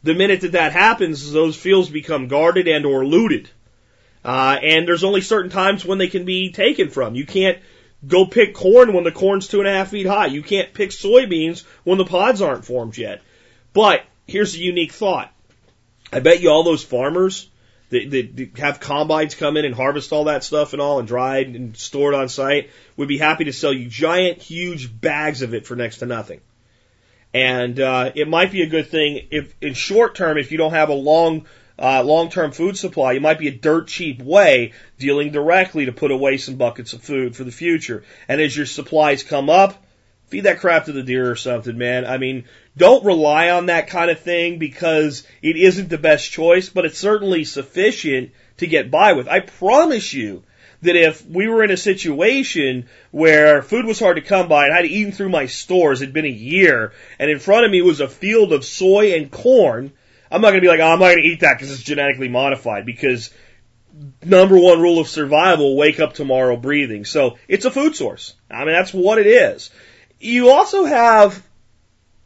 [0.05, 3.51] the minute that that happens, those fields become guarded and or looted.
[4.25, 7.17] Uh, and there's only certain times when they can be taken from.
[7.17, 7.59] You can't
[8.07, 10.27] go pick corn when the corn's two and a half feet high.
[10.27, 13.23] You can't pick soybeans when the pods aren't formed yet.
[13.73, 15.33] But here's a unique thought.
[16.13, 17.49] I bet you all those farmers
[17.91, 21.49] that, that have combines come in and harvest all that stuff and all and dried
[21.49, 25.67] and stored on site would be happy to sell you giant, huge bags of it
[25.67, 26.41] for next to nothing.
[27.35, 30.73] And uh, it might be a good thing if, in short term, if you don't
[30.73, 31.47] have a long
[31.79, 36.11] uh, long-term food supply, it might be a dirt cheap way dealing directly to put
[36.11, 38.05] away some buckets of food for the future.
[38.27, 39.83] And as your supplies come up,
[40.27, 42.05] feed that crap to the deer or something, man.
[42.05, 42.45] I mean,
[42.77, 46.99] don't rely on that kind of thing because it isn't the best choice, but it's
[46.99, 49.29] certainly sufficient to get by with.
[49.29, 50.43] I promise you
[50.83, 54.75] that if we were in a situation where food was hard to come by and
[54.75, 58.01] I'd eaten through my stores, it'd been a year, and in front of me was
[58.01, 59.93] a field of soy and corn,
[60.31, 61.83] I'm not going to be like, oh, I'm not going to eat that because it's
[61.83, 63.31] genetically modified because
[64.25, 67.05] number one rule of survival, wake up tomorrow breathing.
[67.05, 68.35] So it's a food source.
[68.51, 69.71] I mean, that's what it is.
[70.21, 71.43] You also have,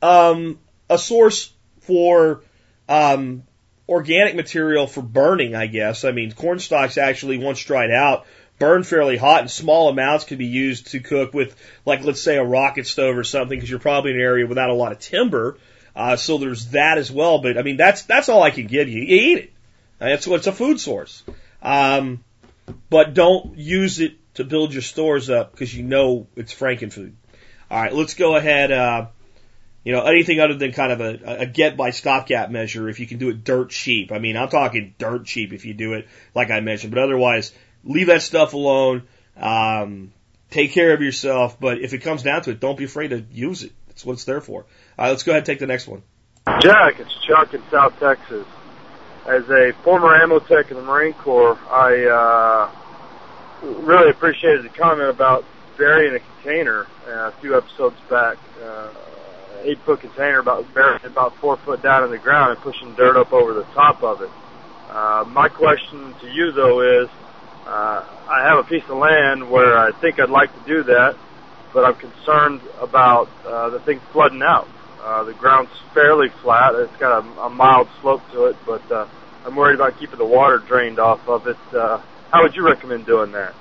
[0.01, 0.59] um,
[0.91, 2.43] a source for,
[2.89, 3.45] um,
[3.89, 6.05] organic material for burning, I guess.
[6.05, 8.27] I mean, corn stalks actually, once dried out,
[8.59, 12.37] burn fairly hot and small amounts can be used to cook with, like, let's say
[12.37, 14.99] a rocket stove or something because you're probably in an area without a lot of
[14.99, 15.59] timber.
[15.95, 17.41] Uh, so there's that as well.
[17.41, 19.03] But I mean, that's, that's all I can give you.
[19.03, 19.53] You eat it.
[20.01, 21.23] It's, it's a food source.
[21.63, 22.25] Um,
[22.91, 27.13] but don't use it to build your stores up because you know it's frankenfood.
[27.71, 28.73] All right, let's go ahead.
[28.73, 29.07] Uh,
[29.85, 33.07] you know, anything other than kind of a, a get by stopgap measure if you
[33.07, 34.13] can do it dirt cheap.
[34.13, 37.53] I mean, I'm talking dirt cheap if you do it like I mentioned, but otherwise,
[37.85, 39.03] leave that stuff alone.
[39.37, 40.13] Um,
[40.51, 43.25] take care of yourself, but if it comes down to it, don't be afraid to
[43.33, 43.73] use it.
[43.93, 44.63] That's what it's there for.
[44.63, 46.03] All right, let's go ahead and take the next one.
[46.61, 48.47] Jack, it's Chuck in South Texas.
[49.27, 55.11] As a former ammo tech in the Marine Corps, I uh, really appreciated the comment
[55.11, 55.45] about
[55.77, 58.39] burying a container uh, a few episodes back.
[58.63, 58.89] Uh,
[59.63, 63.17] eight foot container about buried about four foot down in the ground and pushing dirt
[63.17, 64.31] up over the top of it.
[64.89, 67.09] Uh, my question to you though is,
[67.67, 71.17] uh, I have a piece of land where I think I'd like to do that,
[71.73, 74.69] but I'm concerned about uh, the thing flooding out.
[75.03, 76.75] Uh, the ground's fairly flat.
[76.75, 79.09] It's got a, a mild slope to it, but uh,
[79.45, 81.57] I'm worried about keeping the water drained off of it.
[81.75, 81.99] Uh,
[82.31, 83.55] how would you recommend doing that?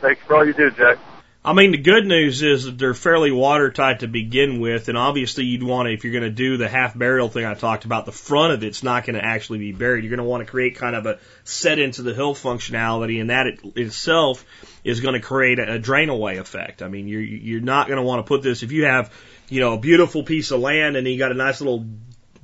[0.00, 0.98] Thanks for all you do, Jack.
[1.42, 5.44] I mean, the good news is that they're fairly watertight to begin with, and obviously
[5.44, 8.04] you'd want to, if you're going to do the half burial thing I talked about,
[8.04, 10.04] the front of it's not going to actually be buried.
[10.04, 13.30] You're going to want to create kind of a set into the hill functionality, and
[13.30, 14.44] that it, itself
[14.84, 16.82] is going to create a, a drain away effect.
[16.82, 19.10] I mean, you're you're not going to want to put this if you have,
[19.48, 21.86] you know, a beautiful piece of land and you got a nice little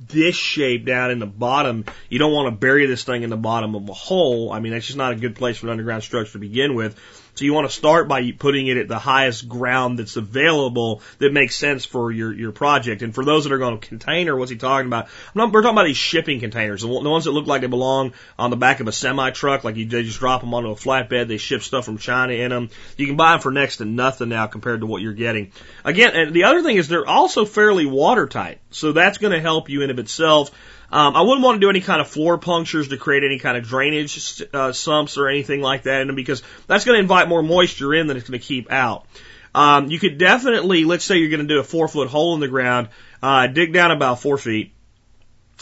[0.07, 1.85] dish shape down in the bottom.
[2.09, 4.51] You don't want to bury this thing in the bottom of a hole.
[4.51, 6.99] I mean, that's just not a good place for an underground structure to begin with.
[7.37, 11.31] So you want to start by putting it at the highest ground that's available that
[11.31, 13.03] makes sense for your, your project.
[13.03, 15.07] And for those that are going to container, what's he talking about?
[15.35, 18.49] Not, we're talking about these shipping containers, the ones that look like they belong on
[18.49, 21.27] the back of a semi truck, like you they just drop them onto a flatbed.
[21.27, 22.69] They ship stuff from China in them.
[22.97, 25.51] You can buy them for next to nothing now compared to what you're getting.
[25.83, 29.69] Again, and the other thing is they're also fairly watertight, so that's going to help
[29.69, 30.51] you in of itself.
[30.89, 33.57] Um, I wouldn't want to do any kind of floor punctures to create any kind
[33.57, 37.27] of drainage uh, sumps or anything like that in them because that's going to invite
[37.27, 39.05] more moisture in than it's going to keep out.
[39.53, 42.39] Um, you could definitely, let's say you're going to do a four foot hole in
[42.39, 42.89] the ground,
[43.21, 44.71] uh, dig down about four feet,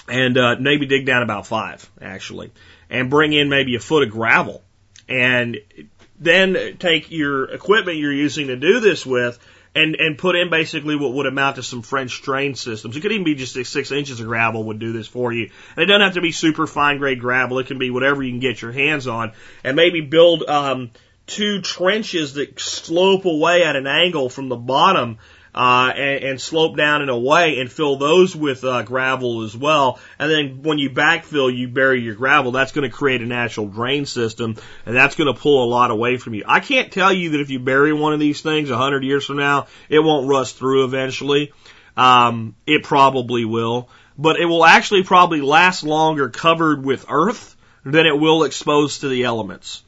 [0.08, 2.52] and uh, maybe dig down about five actually,
[2.90, 4.62] and bring in maybe a foot of gravel,
[5.10, 5.58] and
[6.20, 9.40] then take your equipment you're using to do this with
[9.76, 12.96] and and put in basically what would amount to some French drain systems.
[12.96, 15.50] It could even be just six, six inches of gravel would do this for you.
[15.76, 17.60] And it doesn't have to be super fine grade gravel.
[17.60, 19.34] It can be whatever you can get your hands on,
[19.64, 20.92] and maybe build um,
[21.28, 25.18] two trenches that slope away at an angle from the bottom
[25.56, 30.00] uh, and, and slope down and away and fill those with uh, gravel as well.
[30.20, 32.52] And then when you backfill, you bury your gravel.
[32.52, 35.92] That's going to create a natural drain system, and that's going to pull a lot
[35.92, 36.44] away from you.
[36.46, 39.26] I can't tell you that if you bury one of these things a hundred years
[39.26, 41.54] from now, it won't rust through eventually.
[41.96, 43.88] Um, it probably will,
[44.18, 49.08] but it will actually probably last longer covered with earth than it will exposed to
[49.08, 49.84] the elements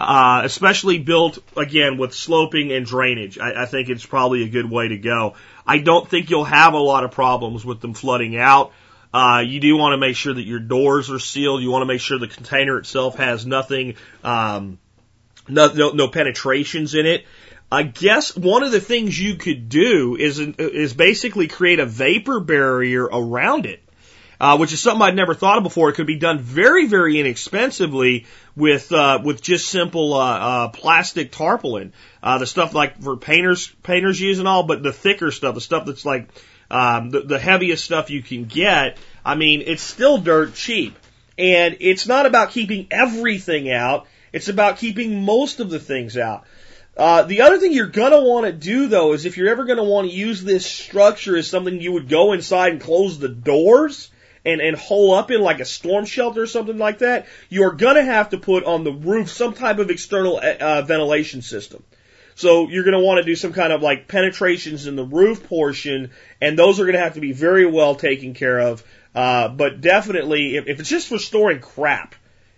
[0.00, 3.38] uh, especially built again with sloping and drainage.
[3.38, 5.34] I, I think it's probably a good way to go.
[5.66, 8.72] I don't think you'll have a lot of problems with them flooding out.
[9.12, 11.62] Uh, you do want to make sure that your doors are sealed.
[11.62, 14.78] You want to make sure the container itself has nothing, um,
[15.48, 17.26] no, no, no penetrations in it.
[17.70, 22.40] I guess one of the things you could do is is basically create a vapor
[22.40, 23.80] barrier around it
[24.40, 25.90] uh, which is something I'd never thought of before.
[25.90, 28.26] It could be done very, very inexpensively
[28.56, 33.68] with uh, with just simple uh, uh, plastic tarpaulin, uh, the stuff like for painters
[33.82, 36.28] painters use and all, but the thicker stuff, the stuff that's like
[36.70, 38.96] um, the, the heaviest stuff you can get.
[39.24, 40.96] I mean, it's still dirt cheap,
[41.36, 44.06] and it's not about keeping everything out.
[44.32, 46.44] It's about keeping most of the things out.
[46.96, 49.84] Uh, the other thing you're gonna want to do though is if you're ever gonna
[49.84, 54.09] want to use this structure as something you would go inside and close the doors
[54.44, 58.04] and, and hole up in like a storm shelter or something like that, you're gonna
[58.04, 61.82] have to put on the roof some type of external uh, ventilation system.
[62.40, 66.10] So you're to want to do some kind of like penetrations in the roof portion,
[66.40, 68.82] and those are to have to be very well taken care of.
[69.14, 72.14] Uh, but definitely, if, if it's just for storing crap,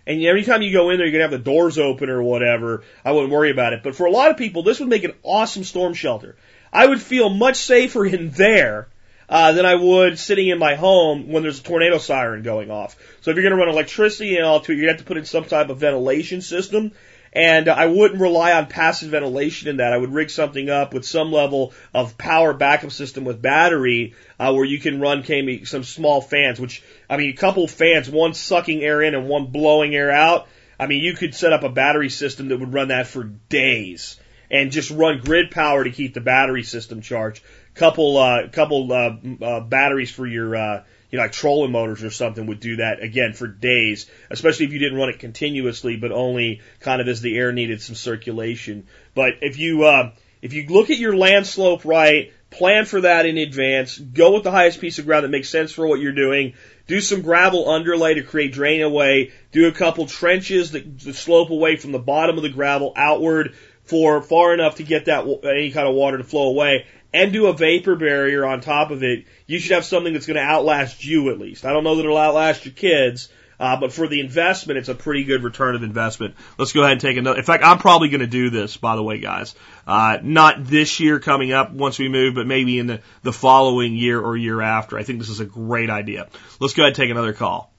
[0.07, 2.83] and every time you go in there, you're to have the doors open or whatever,
[3.03, 3.83] I wouldn't worry about it.
[3.83, 6.35] But for a lot of people, this would make an awesome storm shelter.
[6.71, 8.87] I would feel much safer in there
[9.33, 12.95] uh, than I would sitting in my home when there's a tornado siren going off.
[13.21, 15.17] So if you're going to run electricity and all to it, to have to put
[15.17, 16.91] in some type of ventilation system.
[17.35, 19.91] And I wouldn't rely on passive ventilation in that.
[19.91, 24.53] I would rig something up with some level of power backup system with battery, uh,
[24.53, 25.25] where you can run
[25.65, 29.47] some small fans, which, I mean, a couple fans, one sucking air in and one
[29.47, 30.47] blowing air out.
[30.79, 34.19] I mean, you could set up a battery system that would run that for days
[34.53, 37.43] and just run grid power to keep the battery system charged.
[37.75, 42.09] Couple, uh, couple, uh, uh batteries for your, uh, you know, like trolling motors or
[42.09, 46.11] something would do that again for days, especially if you didn't run it continuously, but
[46.11, 48.87] only kind of as the air needed some circulation.
[49.13, 53.25] But if you, uh, if you look at your land slope right, plan for that
[53.25, 56.13] in advance, go with the highest piece of ground that makes sense for what you're
[56.13, 56.53] doing,
[56.87, 61.49] do some gravel underlay to create drain away, do a couple trenches that, that slope
[61.49, 65.71] away from the bottom of the gravel outward for far enough to get that any
[65.71, 69.25] kind of water to flow away, and do a vapor barrier on top of it,
[69.45, 71.65] you should have something that's going to outlast you at least.
[71.65, 74.95] I don't know that it'll outlast your kids, uh, but for the investment, it's a
[74.95, 76.35] pretty good return of investment.
[76.57, 77.37] Let's go ahead and take another.
[77.37, 79.53] In fact, I'm probably going to do this, by the way, guys.
[79.85, 83.95] Uh, not this year coming up once we move, but maybe in the, the following
[83.95, 84.97] year or year after.
[84.97, 86.29] I think this is a great idea.
[86.59, 87.71] Let's go ahead and take another call.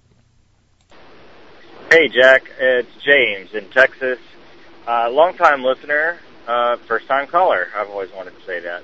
[1.91, 2.51] Hey, Jack.
[2.59, 4.19] It's James in Texas.
[4.87, 7.69] Uh, long time listener, uh, first time caller.
[7.75, 8.83] I've always wanted to say that.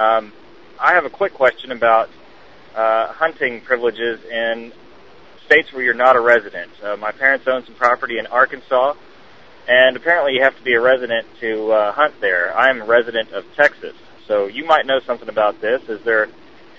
[0.00, 0.32] Um,
[0.78, 2.08] I have a quick question about
[2.74, 4.72] uh, hunting privileges in
[5.44, 6.70] states where you're not a resident.
[6.82, 8.94] Uh, my parents own some property in Arkansas,
[9.68, 12.56] and apparently you have to be a resident to uh, hunt there.
[12.56, 13.94] I am a resident of Texas,
[14.26, 15.86] so you might know something about this.
[15.90, 16.28] Is there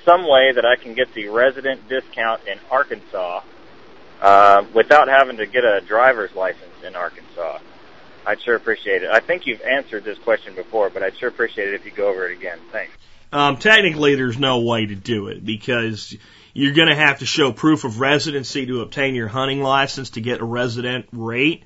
[0.04, 3.42] some way that I can get the resident discount in Arkansas
[4.20, 7.60] uh, without having to get a driver's license in Arkansas?
[8.26, 9.12] I'd sure appreciate it.
[9.12, 12.10] I think you've answered this question before, but I'd sure appreciate it if you go
[12.10, 12.58] over it again.
[12.72, 12.94] Thanks.
[13.32, 16.16] Um, technically, there's no way to do it because
[16.54, 20.22] you're going to have to show proof of residency to obtain your hunting license to
[20.22, 21.64] get a resident rate.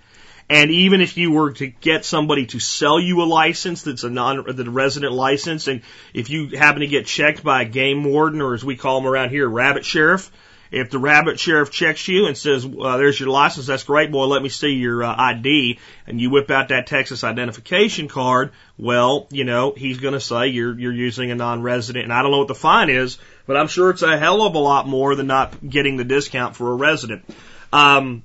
[0.47, 4.11] And even if you were to get somebody to sell you a license that's a
[4.11, 5.81] non the resident license, and
[6.13, 9.09] if you happen to get checked by a game warden or as we call them
[9.09, 10.29] around here, rabbit sheriff,
[10.71, 14.25] if the rabbit sheriff checks you and says, uh, "There's your license," that's great, boy.
[14.25, 18.51] Let me see your uh, ID, and you whip out that Texas identification card.
[18.77, 22.31] Well, you know he's going to say you're you're using a non-resident, and I don't
[22.31, 25.15] know what the fine is, but I'm sure it's a hell of a lot more
[25.15, 27.25] than not getting the discount for a resident.
[27.71, 28.23] Um,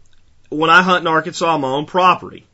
[0.49, 2.47] when I hunt in Arkansas, on my own property.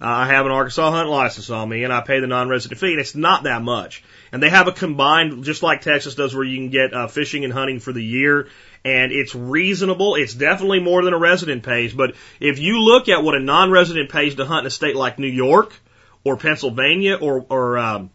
[0.00, 2.92] Uh, I have an Arkansas hunt license on me and I pay the non-resident fee
[2.92, 4.02] and it's not that much.
[4.32, 7.44] And they have a combined, just like Texas does where you can get uh, fishing
[7.44, 8.48] and hunting for the year
[8.84, 10.14] and it's reasonable.
[10.14, 11.92] It's definitely more than a resident pays.
[11.92, 15.18] But if you look at what a non-resident pays to hunt in a state like
[15.18, 15.74] New York
[16.24, 18.10] or Pennsylvania or, or um,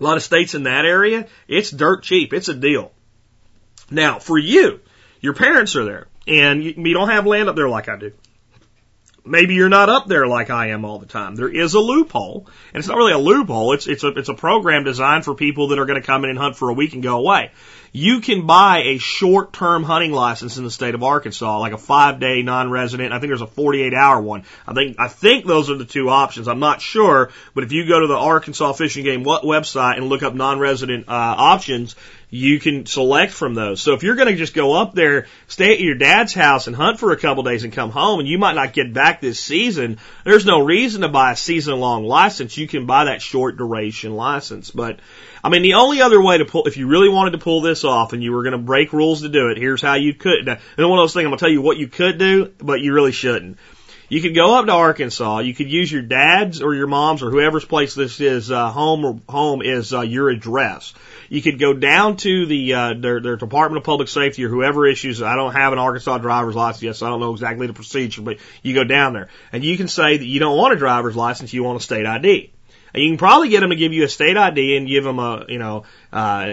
[0.00, 2.32] a lot of states in that area, it's dirt cheap.
[2.32, 2.92] It's a deal.
[3.90, 4.80] Now, for you,
[5.20, 8.12] your parents are there, and you, you don't have land up there like I do.
[9.24, 11.36] Maybe you're not up there like I am all the time.
[11.36, 13.72] There is a loophole, and it's not really a loophole.
[13.72, 16.30] It's it's a it's a program designed for people that are going to come in
[16.30, 17.52] and hunt for a week and go away
[17.92, 21.78] you can buy a short term hunting license in the state of Arkansas, like a
[21.78, 23.12] five day non resident.
[23.12, 24.44] I think there's a 48 hour one.
[24.66, 26.48] I think, I think those are the two options.
[26.48, 30.22] I'm not sure, but if you go to the Arkansas Fishing Game website and look
[30.22, 31.94] up non resident uh, options,
[32.34, 33.82] you can select from those.
[33.82, 36.74] So if you're going to just go up there, stay at your dad's house and
[36.74, 39.38] hunt for a couple days and come home and you might not get back this
[39.38, 42.56] season, there's no reason to buy a season long license.
[42.56, 44.70] You can buy that short duration license.
[44.70, 45.00] But
[45.44, 47.84] I mean, the only other way to pull, if you really wanted to pull this
[47.84, 50.48] off and you were going to break rules to do it, here's how you could.
[50.48, 52.80] And one of those things, I'm going to tell you what you could do, but
[52.80, 53.58] you really shouldn't.
[54.12, 55.38] You could go up to Arkansas.
[55.38, 59.06] You could use your dad's or your mom's or whoever's place this is uh, home
[59.06, 60.92] or home is uh, your address.
[61.30, 64.86] You could go down to the uh, their their Department of Public Safety or whoever
[64.86, 65.22] issues.
[65.22, 68.20] I don't have an Arkansas driver's license yet, so I don't know exactly the procedure.
[68.20, 71.16] But you go down there and you can say that you don't want a driver's
[71.16, 72.51] license, you want a state ID.
[72.94, 75.46] You can probably get them to give you a state ID and give them a,
[75.48, 76.52] you know, uh,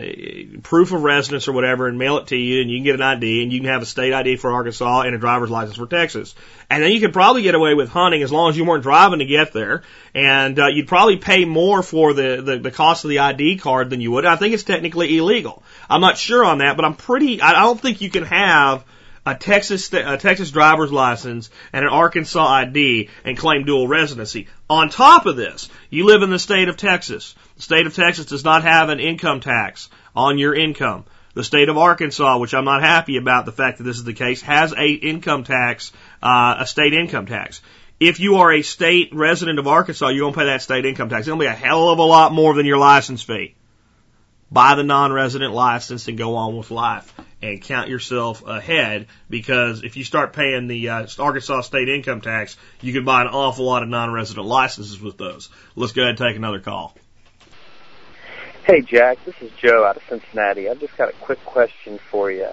[0.63, 3.01] proof of residence or whatever and mail it to you and you can get an
[3.01, 5.85] ID and you can have a state ID for Arkansas and a driver's license for
[5.85, 6.35] Texas.
[6.69, 9.19] And then you could probably get away with hunting as long as you weren't driving
[9.19, 9.83] to get there.
[10.13, 13.89] And, uh, you'd probably pay more for the, the, the cost of the ID card
[13.89, 14.25] than you would.
[14.25, 15.61] I think it's technically illegal.
[15.89, 18.85] I'm not sure on that, but I'm pretty, I don't think you can have
[19.25, 24.47] a Texas a Texas driver's license and an Arkansas ID and claim dual residency.
[24.69, 27.35] On top of this, you live in the state of Texas.
[27.57, 31.05] The state of Texas does not have an income tax on your income.
[31.35, 34.13] The state of Arkansas, which I'm not happy about the fact that this is the
[34.13, 35.91] case, has a income tax,
[36.23, 37.61] uh, a state income tax.
[37.99, 41.09] If you are a state resident of Arkansas, you're going to pay that state income
[41.09, 41.25] tax.
[41.25, 43.55] To be a hell of a lot more than your license fee.
[44.51, 49.97] Buy the non-resident license and go on with life and count yourself ahead because if
[49.97, 53.83] you start paying the uh, Arkansas state income tax, you could buy an awful lot
[53.83, 55.49] of non-resident licenses with those.
[55.75, 56.95] Let's go ahead and take another call.
[58.65, 60.69] Hey, Jack, this is Joe out of Cincinnati.
[60.69, 62.49] I've just got a quick question for you.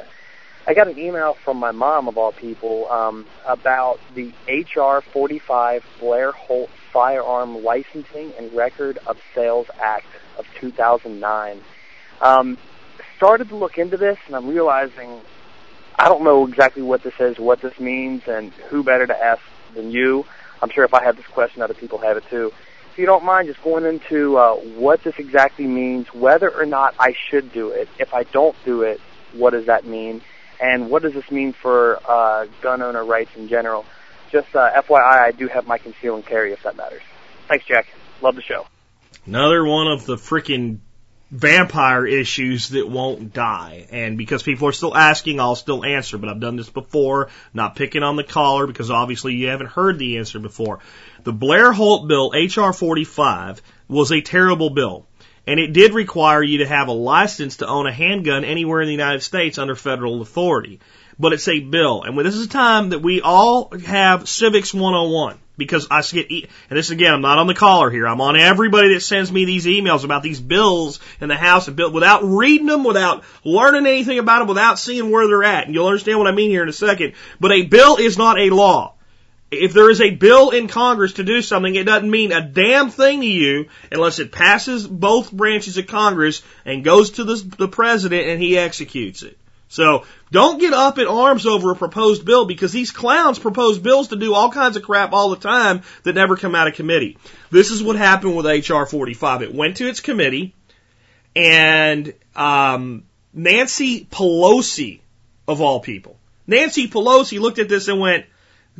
[0.68, 5.84] I got an email from my mom, of all people, um, about the HR 45
[6.00, 10.06] Blair Holt Firearm Licensing and Record of Sales Act
[10.38, 11.60] of 2009.
[12.20, 12.58] Um,
[13.16, 15.20] started to look into this, and I'm realizing
[15.98, 19.42] I don't know exactly what this is, what this means, and who better to ask
[19.74, 20.26] than you.
[20.62, 22.52] I'm sure if I have this question, other people have it too.
[22.92, 26.94] If you don't mind just going into uh, what this exactly means, whether or not
[26.98, 27.88] I should do it.
[27.98, 29.00] If I don't do it,
[29.34, 30.22] what does that mean?
[30.60, 33.84] And what does this mean for uh, gun owner rights in general?
[34.32, 37.02] Just uh, FYI, I do have my conceal and carry if that matters.
[37.48, 37.86] Thanks, Jack.
[38.22, 38.66] Love the show.
[39.26, 40.78] Another one of the freaking
[41.30, 43.86] vampire issues that won't die.
[43.90, 46.18] And because people are still asking, I'll still answer.
[46.18, 49.98] But I've done this before, not picking on the caller because obviously you haven't heard
[49.98, 50.80] the answer before.
[51.24, 55.06] The Blair Holt bill, HR 45, was a terrible bill.
[55.48, 58.86] And it did require you to have a license to own a handgun anywhere in
[58.86, 60.80] the United States under federal authority.
[61.18, 62.02] But it's a bill.
[62.02, 66.46] And this is a time that we all have Civics 101 because I get, e-
[66.70, 68.06] and this again, I'm not on the caller here.
[68.06, 71.76] I'm on everybody that sends me these emails about these bills in the House and
[71.76, 75.66] bill without reading them, without learning anything about them, without seeing where they're at.
[75.66, 77.14] And you'll understand what I mean here in a second.
[77.40, 78.94] But a bill is not a law.
[79.50, 82.90] If there is a bill in Congress to do something, it doesn't mean a damn
[82.90, 87.68] thing to you unless it passes both branches of Congress and goes to the, the
[87.68, 89.38] president and he executes it.
[89.68, 90.04] So
[90.36, 94.16] don't get up in arms over a proposed bill because these clowns propose bills to
[94.16, 97.16] do all kinds of crap all the time that never come out of committee.
[97.50, 99.40] This is what happened with HR 45.
[99.40, 100.54] It went to its committee
[101.34, 105.00] and um, Nancy Pelosi,
[105.48, 108.26] of all people, Nancy Pelosi looked at this and went,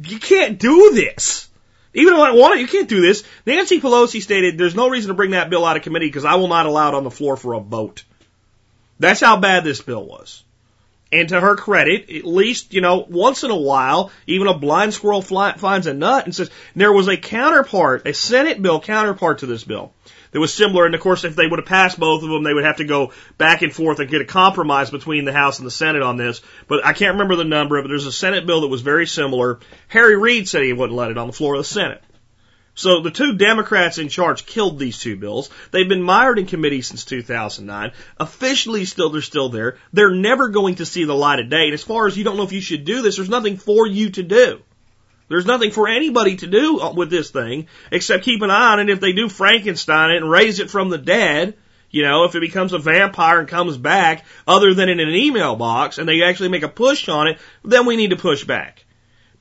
[0.03, 1.49] you can't do this.
[1.95, 3.25] Even though I want it, you can't do this.
[3.47, 6.35] Nancy Pelosi stated, there's no reason to bring that bill out of committee because I
[6.35, 8.05] will not allow it on the floor for a vote.
[9.01, 10.45] That's how bad this bill was.
[11.17, 14.93] And to her credit, at least, you know, once in a while, even a blind
[14.93, 19.39] squirrel fly, finds a nut and says, there was a counterpart, a Senate bill counterpart
[19.39, 19.95] to this bill
[20.33, 20.85] that was similar.
[20.85, 22.85] And of course, if they would have passed both of them, they would have to
[22.85, 26.19] go back and forth and get a compromise between the House and the Senate on
[26.19, 26.43] this.
[26.69, 27.89] But I can't remember the number of it.
[27.89, 29.59] There's a Senate bill that was very similar.
[29.89, 32.03] Harry Reid said he wouldn't let it on the floor of the Senate.
[32.77, 35.49] So the two Democrats in charge killed these two bills.
[35.71, 37.93] They've been mired in committee since 2009.
[38.19, 39.79] Officially, still they're still there.
[39.95, 41.65] They're never going to see the light of day.
[41.65, 43.87] And as far as you don't know if you should do this, there's nothing for
[43.87, 44.61] you to do.
[45.29, 48.81] There's nothing for anybody to do uh, with this thing except keep an eye on
[48.81, 48.91] it.
[48.91, 51.55] If they do Frankenstein it and raise it from the dead,
[51.91, 55.57] you know, if it becomes a vampire and comes back, other than in an email
[55.57, 58.85] box, and they actually make a push on it, then we need to push back.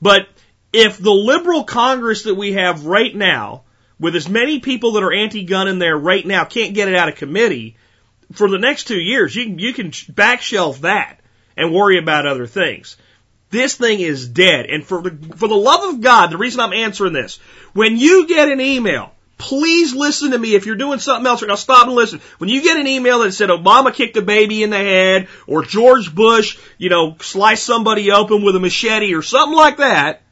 [0.02, 0.28] But
[0.76, 3.64] if the liberal Congress that we have right now,
[3.98, 7.08] with as many people that are anti-gun in there right now, can't get it out
[7.08, 7.78] of committee
[8.34, 11.22] for the next two years, you can, you can back shelf that
[11.56, 12.98] and worry about other things.
[13.52, 14.66] This thing is dead.
[14.66, 17.38] And for the, for the love of God, the reason I'm answering this,
[17.74, 20.56] when you get an email, please listen to me.
[20.56, 22.20] If you're doing something else right now, stop and listen.
[22.38, 25.64] When you get an email that said Obama kicked a baby in the head or
[25.64, 30.24] George Bush, you know, sliced somebody open with a machete or something like that,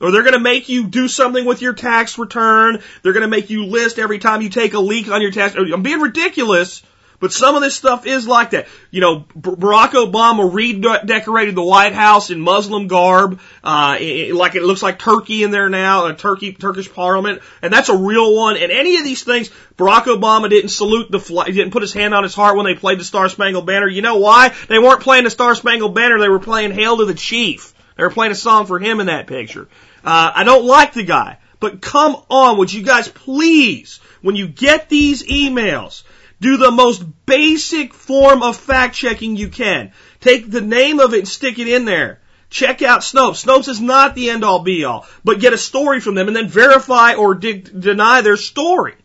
[0.00, 2.82] or they're going to make you do something with your tax return.
[3.02, 5.54] They're going to make you list every time you take a leak on your tax.
[5.54, 6.82] I'm being ridiculous,
[7.20, 8.66] but some of this stuff is like that.
[8.90, 14.62] You know, Barack Obama redecorated the White House in Muslim garb, uh, it, like it
[14.62, 18.56] looks like Turkey in there now, a Turkey Turkish Parliament, and that's a real one.
[18.56, 21.92] And any of these things, Barack Obama didn't salute the flag, he didn't put his
[21.92, 23.86] hand on his heart when they played the Star Spangled Banner.
[23.86, 24.54] You know why?
[24.68, 27.74] They weren't playing the Star Spangled Banner; they were playing Hail to the Chief.
[27.96, 29.68] They were playing a song for him in that picture.
[30.04, 34.48] Uh, I don't like the guy, but come on, would you guys please, when you
[34.48, 36.02] get these emails,
[36.40, 39.92] do the most basic form of fact checking you can.
[40.20, 42.20] Take the name of it and stick it in there.
[42.48, 43.44] Check out Snopes.
[43.44, 46.36] Snopes is not the end all be all, but get a story from them and
[46.36, 48.96] then verify or de- deny their story.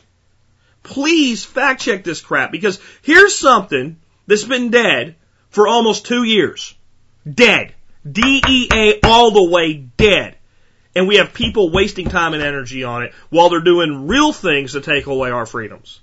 [0.82, 5.16] Please fact check this crap because here's something that's been dead
[5.50, 6.74] for almost two years.
[7.32, 7.74] Dead.
[8.10, 10.35] DEA all the way dead.
[10.96, 14.72] And we have people wasting time and energy on it while they're doing real things
[14.72, 16.00] to take away our freedoms.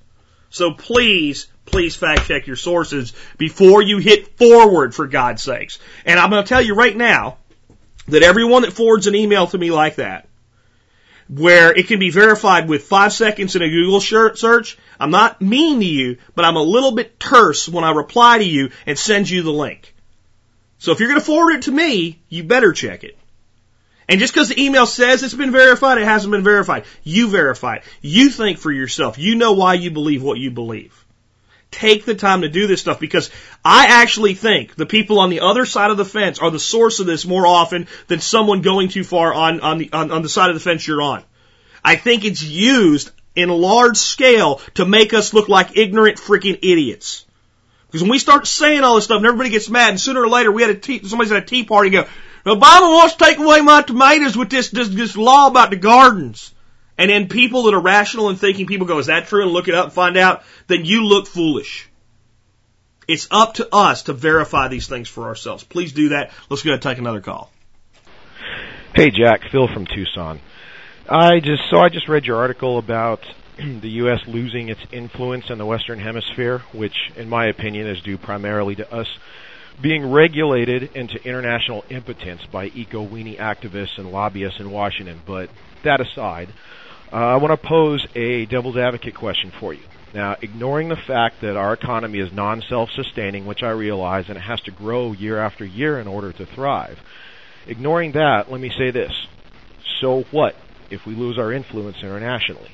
[0.51, 5.79] So please, please fact check your sources before you hit forward for God's sakes.
[6.05, 7.39] And I'm going to tell you right now
[8.09, 10.29] that everyone that forwards an email to me like that,
[11.29, 15.81] where it can be verified with five seconds in a Google search, I'm not mean
[15.81, 19.31] to you, but I'm a little bit terse when I reply to you and send
[19.31, 19.95] you the link.
[20.79, 23.17] So if you're going to forward it to me, you better check it.
[24.09, 26.85] And just because the email says it's been verified, it hasn't been verified.
[27.03, 27.85] You verify it.
[28.01, 29.19] You think for yourself.
[29.19, 30.99] You know why you believe what you believe.
[31.71, 33.31] Take the time to do this stuff because
[33.65, 37.01] I actually think the people on the other side of the fence are the source
[37.01, 40.29] of this more often than someone going too far on, on the, on, on the
[40.29, 41.25] side of the fence you're on.
[41.83, 47.25] I think it's used in large scale to make us look like ignorant freaking idiots.
[47.87, 50.29] Because when we start saying all this stuff and everybody gets mad and sooner or
[50.29, 52.13] later we had a tea, somebody's at a tea party and go,
[52.45, 56.53] Obama wants to take away my tomatoes with this, this, this law about the gardens.
[56.99, 59.43] And then people that are rational and thinking people go, is that true?
[59.43, 61.89] And look it up and find out, then you look foolish.
[63.09, 65.65] It's up to us to verify these things for ourselves.
[65.65, 66.31] Please do that.
[66.49, 67.51] Let's go and take another call.
[68.95, 70.41] Hey Jack, Phil from Tucson.
[71.09, 73.21] I just so I just read your article about
[73.57, 74.21] the U.S.
[74.27, 78.93] losing its influence in the Western Hemisphere, which, in my opinion, is due primarily to
[78.93, 79.09] us
[79.81, 85.21] being regulated into international impotence by eco-weenie activists and lobbyists in Washington.
[85.27, 85.51] But
[85.85, 86.53] that aside,
[87.13, 89.83] uh, I want to pose a devil's advocate question for you.
[90.15, 94.61] Now, ignoring the fact that our economy is non-self-sustaining, which I realize, and it has
[94.63, 96.99] to grow year after year in order to thrive.
[97.67, 99.13] Ignoring that, let me say this.
[100.01, 100.55] So what
[100.91, 102.71] if we lose our influence internationally?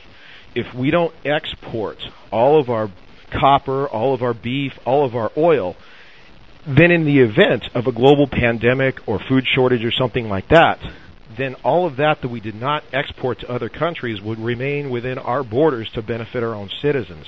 [0.55, 1.99] If we don't export
[2.33, 2.91] all of our
[3.31, 5.77] copper, all of our beef, all of our oil,
[6.69, 10.79] then in the event of a global pandemic or food shortage or something like that,
[11.37, 15.17] then all of that that we did not export to other countries would remain within
[15.19, 17.27] our borders to benefit our own citizens.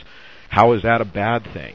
[0.51, 1.75] How is that a bad thing?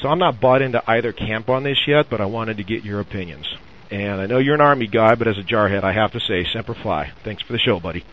[0.00, 2.84] So I'm not bought into either camp on this yet, but I wanted to get
[2.84, 3.46] your opinions.
[3.90, 6.44] And I know you're an Army guy, but as a jarhead, I have to say,
[6.52, 7.10] Semper Fi.
[7.24, 8.04] Thanks for the show, buddy.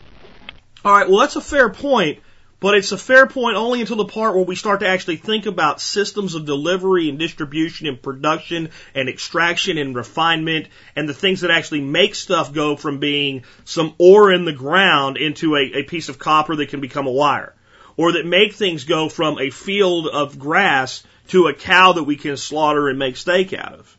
[0.84, 2.18] All right, well, that's a fair point.
[2.62, 5.46] But it's a fair point only until the part where we start to actually think
[5.46, 11.40] about systems of delivery and distribution and production and extraction and refinement and the things
[11.40, 15.82] that actually make stuff go from being some ore in the ground into a, a
[15.82, 17.52] piece of copper that can become a wire.
[17.96, 22.14] Or that make things go from a field of grass to a cow that we
[22.14, 23.98] can slaughter and make steak out of.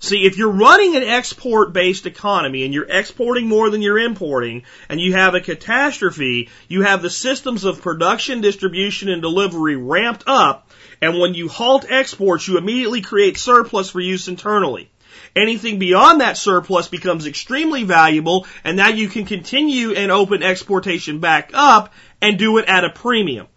[0.00, 4.62] See, if you're running an export based economy and you're exporting more than you're importing
[4.88, 10.24] and you have a catastrophe, you have the systems of production, distribution, and delivery ramped
[10.26, 10.70] up.
[11.02, 14.88] And when you halt exports, you immediately create surplus for use internally.
[15.34, 21.18] Anything beyond that surplus becomes extremely valuable and now you can continue and open exportation
[21.18, 21.92] back up
[22.22, 23.48] and do it at a premium.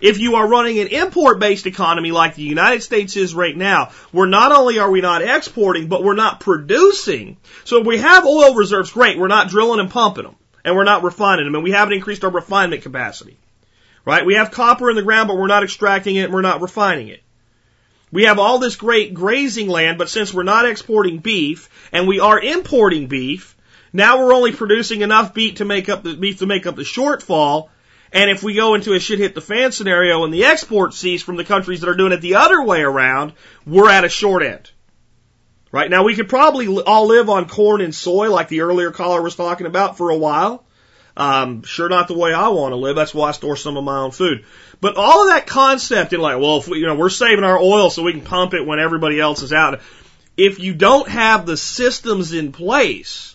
[0.00, 3.90] If you are running an import based economy like the United States is right now,
[4.12, 7.36] where not only are we not exporting, but we're not producing.
[7.64, 9.18] So we have oil reserves, great.
[9.18, 12.24] We're not drilling and pumping them and we're not refining them and we haven't increased
[12.24, 13.38] our refinement capacity.
[14.04, 14.26] Right?
[14.26, 17.08] We have copper in the ground, but we're not extracting it and we're not refining
[17.08, 17.22] it.
[18.12, 22.20] We have all this great grazing land, but since we're not exporting beef and we
[22.20, 23.56] are importing beef,
[23.92, 26.82] now we're only producing enough beef to make up the beef to make up the
[26.82, 27.70] shortfall
[28.14, 31.22] and if we go into a shit hit the fan scenario and the exports cease
[31.22, 33.32] from the countries that are doing it the other way around,
[33.66, 34.70] we're at a short end.
[35.72, 39.20] Right now, we could probably all live on corn and soy, like the earlier caller
[39.20, 40.64] was talking about, for a while.
[41.16, 42.94] Um, sure, not the way I want to live.
[42.94, 44.44] That's why I store some of my own food.
[44.80, 47.58] But all of that concept in like, well, if we, you know, we're saving our
[47.58, 49.80] oil so we can pump it when everybody else is out.
[50.36, 53.34] If you don't have the systems in place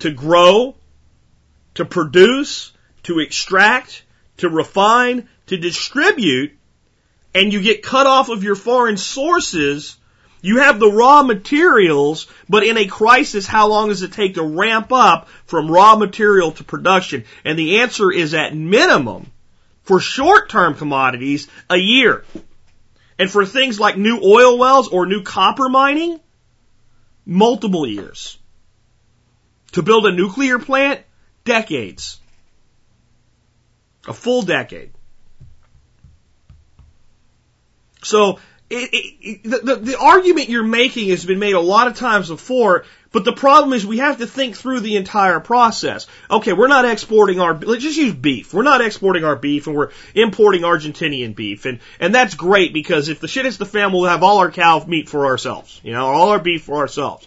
[0.00, 0.74] to grow,
[1.74, 2.72] to produce,
[3.06, 4.04] to extract,
[4.38, 6.52] to refine, to distribute,
[7.34, 9.96] and you get cut off of your foreign sources,
[10.42, 14.42] you have the raw materials, but in a crisis, how long does it take to
[14.42, 17.24] ramp up from raw material to production?
[17.44, 19.30] And the answer is at minimum,
[19.82, 22.24] for short-term commodities, a year.
[23.18, 26.18] And for things like new oil wells or new copper mining,
[27.24, 28.36] multiple years.
[29.72, 31.02] To build a nuclear plant,
[31.44, 32.20] decades.
[34.06, 34.92] A full decade.
[38.02, 38.38] So,
[38.68, 42.28] it, it, the, the, the argument you're making has been made a lot of times
[42.28, 46.06] before, but the problem is we have to think through the entire process.
[46.30, 48.52] Okay, we're not exporting our, let's just use beef.
[48.52, 51.64] We're not exporting our beef and we're importing Argentinian beef.
[51.64, 54.50] And, and that's great because if the shit hits the fan, we'll have all our
[54.50, 55.80] cow meat for ourselves.
[55.84, 57.26] You know, all our beef for ourselves.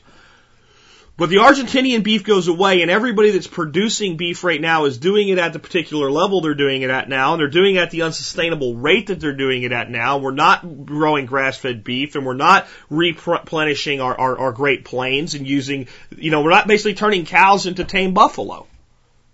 [1.19, 5.27] But the Argentinian beef goes away and everybody that's producing beef right now is doing
[5.27, 7.91] it at the particular level they're doing it at now and they're doing it at
[7.91, 10.19] the unsustainable rate that they're doing it at now.
[10.19, 15.45] We're not growing grass-fed beef and we're not replenishing our, our, our Great Plains and
[15.45, 18.65] using, you know, we're not basically turning cows into tame buffalo,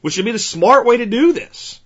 [0.02, 1.80] which would be the smart way to do this.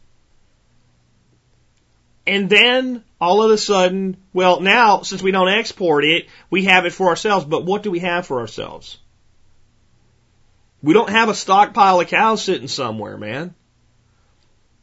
[2.26, 6.86] And then all of a sudden, well, now since we don't export it, we have
[6.86, 7.44] it for ourselves.
[7.44, 8.98] But what do we have for ourselves?
[10.82, 13.54] We don't have a stockpile of cows sitting somewhere, man.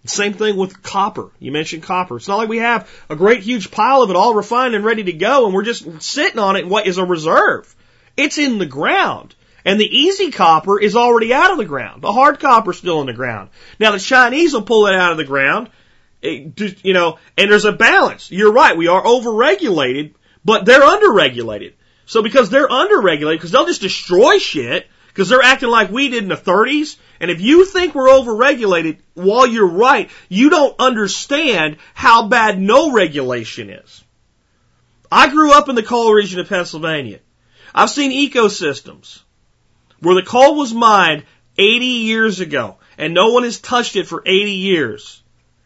[0.04, 1.30] Same thing with copper.
[1.38, 2.16] You mentioned copper.
[2.16, 5.04] It's not like we have a great huge pile of it all refined and ready
[5.04, 7.74] to go and we're just sitting on it in what is a reserve.
[8.16, 9.34] It's in the ground.
[9.64, 12.02] And the easy copper is already out of the ground.
[12.02, 13.50] The hard copper is still in the ground.
[13.80, 15.70] Now the Chinese will pull it out of the ground,
[16.22, 18.30] eh, it, you know, and there's a balance.
[18.30, 18.76] You're right.
[18.76, 21.72] We are overregulated, but they're underregulated.
[22.04, 24.86] So because they're underregulated, because they'll just destroy shit,
[25.16, 26.98] because they're acting like we did in the 30s.
[27.20, 32.92] And if you think we're overregulated, while you're right, you don't understand how bad no
[32.92, 34.04] regulation is.
[35.10, 37.20] I grew up in the coal region of Pennsylvania.
[37.74, 39.22] I've seen ecosystems
[40.00, 41.24] where the coal was mined
[41.56, 45.22] 80 years ago and no one has touched it for 80 years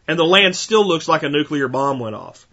[0.07, 2.47] and the land still looks like a nuclear bomb went off.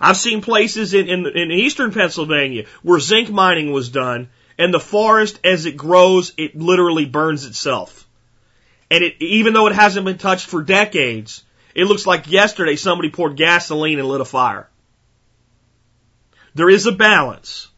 [0.00, 4.30] I've seen places in, in, in eastern Pennsylvania where zinc mining was done
[4.60, 8.06] and the forest, as it grows, it literally burns itself.
[8.90, 11.42] And it, even though it hasn't been touched for decades,
[11.74, 14.68] it looks like yesterday somebody poured gasoline and lit a fire.
[16.54, 17.68] There is a balance.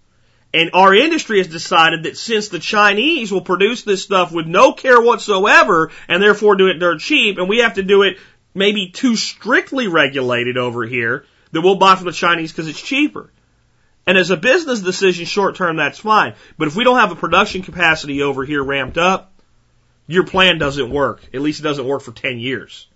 [0.53, 4.73] And our industry has decided that since the Chinese will produce this stuff with no
[4.73, 8.19] care whatsoever and therefore do it dirt cheap, and we have to do it
[8.55, 13.31] maybe too strictly regulated over here, that we'll buy from the Chinese because it's cheaper.
[14.07, 16.35] And as a business decision, short term, that's fine.
[16.59, 19.33] But if we don't have a production capacity over here ramped up,
[20.07, 21.23] your plan doesn't work.
[21.33, 22.89] At least it doesn't work for 10 years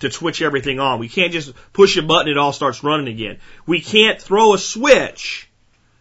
[0.00, 0.98] to switch everything on.
[0.98, 3.38] We can't just push a button, it all starts running again.
[3.66, 5.48] We can't throw a switch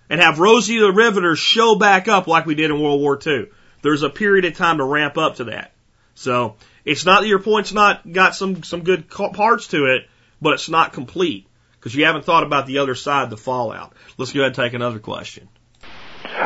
[0.10, 3.48] and have Rosie the Riveter show back up like we did in World War II.
[3.82, 5.72] There's a period of time to ramp up to that.
[6.16, 10.10] So it's not that your point's not got some, some good parts to it,
[10.42, 11.48] but it's not complete
[11.86, 13.94] because you haven't thought about the other side, the fallout.
[14.18, 15.48] Let's go ahead and take another question.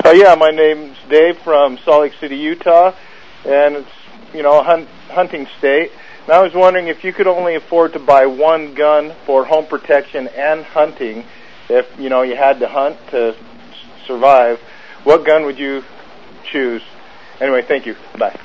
[0.04, 2.94] Uh, yeah, my name's Dave from Salt Lake City, Utah,
[3.46, 3.92] and it's
[4.34, 5.94] you know a hunt, hunting state.
[6.24, 9.66] And I was wondering if you could only afford to buy one gun for home
[9.66, 11.24] protection and hunting,
[11.70, 13.34] if you know you had to hunt to
[14.08, 14.60] survive,
[15.06, 15.86] what gun would you
[16.52, 16.82] choose?
[17.40, 17.96] Anyway, thank you.
[18.18, 18.38] Bye.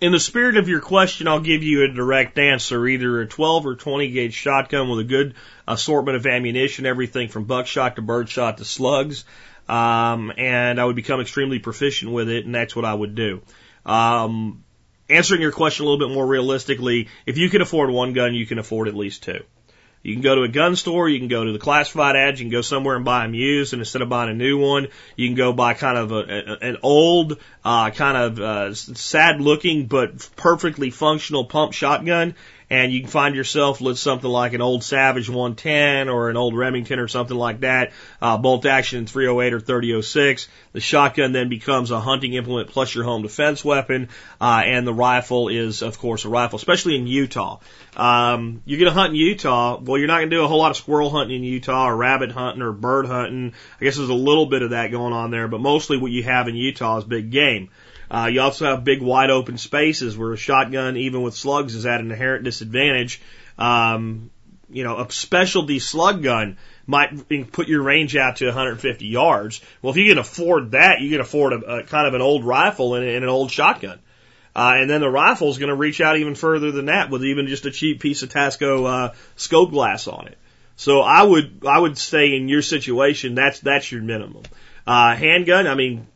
[0.00, 2.86] In the spirit of your question, I'll give you a direct answer.
[2.86, 5.34] Either a 12 or 20 gauge shotgun with a good
[5.72, 9.24] assortment of ammunition, everything from buckshot to birdshot to slugs.
[9.68, 13.42] Um, and I would become extremely proficient with it, and that's what I would do.
[13.86, 14.64] Um,
[15.08, 18.46] answering your question a little bit more realistically, if you can afford one gun, you
[18.46, 19.44] can afford at least two.
[20.02, 22.46] You can go to a gun store, you can go to the classified ads, you
[22.46, 25.28] can go somewhere and buy them used, and instead of buying a new one, you
[25.28, 29.86] can go buy kind of a, a an old, uh, kind of uh, sad looking
[29.86, 32.34] but perfectly functional pump shotgun,
[32.70, 36.56] and you can find yourself with something like an old Savage 110 or an old
[36.56, 37.92] Remington or something like that,
[38.22, 40.48] uh, bolt action 308 or 3006.
[40.72, 44.08] The shotgun then becomes a hunting implement plus your home defense weapon,
[44.40, 47.58] uh, and the rifle is, of course, a rifle, especially in Utah.
[47.96, 49.80] Um, you're to hunt in Utah.
[49.80, 52.30] Well, you're not to do a whole lot of squirrel hunting in Utah or rabbit
[52.30, 53.52] hunting or bird hunting.
[53.80, 56.22] I guess there's a little bit of that going on there, but mostly what you
[56.22, 57.70] have in Utah is big game.
[58.10, 61.86] Uh, you also have big wide open spaces where a shotgun, even with slugs, is
[61.86, 63.22] at an inherent disadvantage.
[63.56, 64.30] Um,
[64.68, 66.56] you know, a specialty slug gun
[66.86, 69.60] might put your range out to 150 yards.
[69.80, 72.44] Well, if you can afford that, you can afford a, a kind of an old
[72.44, 74.00] rifle and, and an old shotgun.
[74.54, 77.24] Uh, and then the rifle is going to reach out even further than that with
[77.24, 80.38] even just a cheap piece of Tasco uh, scope glass on it.
[80.74, 84.42] So I would I would say in your situation that's that's your minimum.
[84.86, 86.06] Uh, handgun, I mean,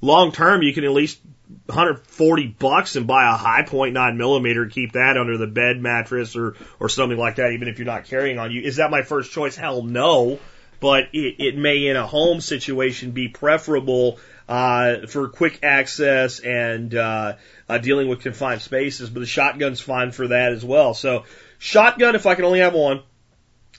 [0.00, 1.20] long term you can at least
[1.66, 6.36] 140 bucks and buy a Hi-Point nine millimeter, and keep that under the bed mattress
[6.36, 8.62] or or something like that, even if you're not carrying on you.
[8.62, 9.56] Is that my first choice?
[9.56, 10.38] Hell no.
[10.80, 16.94] But it, it may in a home situation be preferable uh, for quick access and
[16.94, 17.36] uh,
[17.68, 19.10] uh, dealing with confined spaces.
[19.10, 20.94] But the shotgun's fine for that as well.
[20.94, 21.24] So
[21.58, 23.02] shotgun, if I can only have one,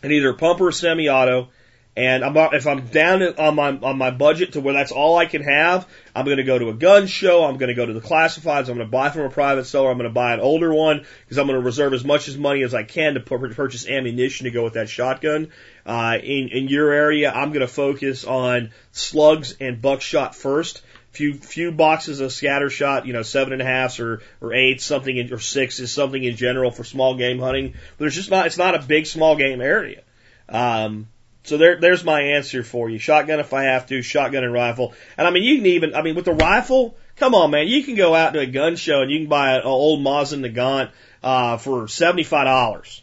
[0.03, 1.49] and either pump or semi-auto.
[1.95, 5.25] And I'm, if I'm down on my on my budget to where that's all I
[5.25, 5.85] can have,
[6.15, 7.43] I'm going to go to a gun show.
[7.43, 8.69] I'm going to go to the classifieds.
[8.69, 9.91] I'm going to buy from a private seller.
[9.91, 12.37] I'm going to buy an older one because I'm going to reserve as much as
[12.37, 15.49] money as I can to purchase ammunition to go with that shotgun.
[15.85, 20.81] Uh, in in your area, I'm going to focus on slugs and buckshot first
[21.11, 24.85] few few boxes of scatter shot, you know, seven and a halfs or or eights,
[24.85, 27.71] something in, or is something in general for small game hunting.
[27.71, 30.03] But There's just not it's not a big small game area.
[30.47, 31.07] Um,
[31.43, 32.99] so there, there's my answer for you.
[32.99, 34.93] Shotgun if I have to, shotgun and rifle.
[35.17, 37.83] And I mean, you can even, I mean, with the rifle, come on, man, you
[37.83, 40.91] can go out to a gun show and you can buy an old Mosin Nagant,
[41.23, 43.01] uh, for $75.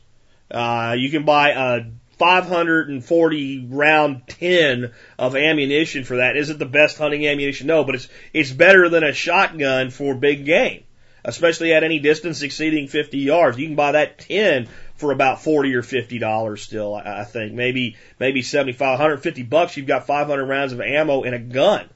[0.51, 1.85] Uh, you can buy a
[2.19, 6.37] 540 round tin of ammunition for that.
[6.37, 7.67] Is it the best hunting ammunition?
[7.67, 10.85] No, but it's, it's better than a shotgun for big game,
[11.25, 13.59] especially at any distance exceeding 50 yards.
[13.59, 14.69] You can buy that tin
[14.99, 17.55] for about 40 or 50 dollars still, I think.
[17.55, 19.77] Maybe, maybe 75, 150 bucks.
[19.77, 21.89] You've got 500 rounds of ammo in a gun.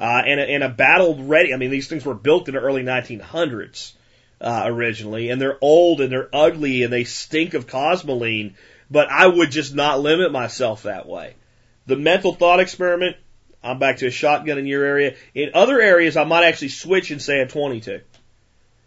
[0.00, 1.52] Uh, and a, and a battle ready.
[1.52, 3.94] I mean, these things were built in the early 1900s,
[4.40, 8.54] uh, originally, and they're old and they're ugly and they stink of cosmoline
[8.90, 11.34] but I would just not limit myself that way.
[11.86, 13.16] The mental thought experiment,
[13.62, 15.14] I'm back to a shotgun in your area.
[15.34, 18.00] In other areas, I might actually switch and say a 22.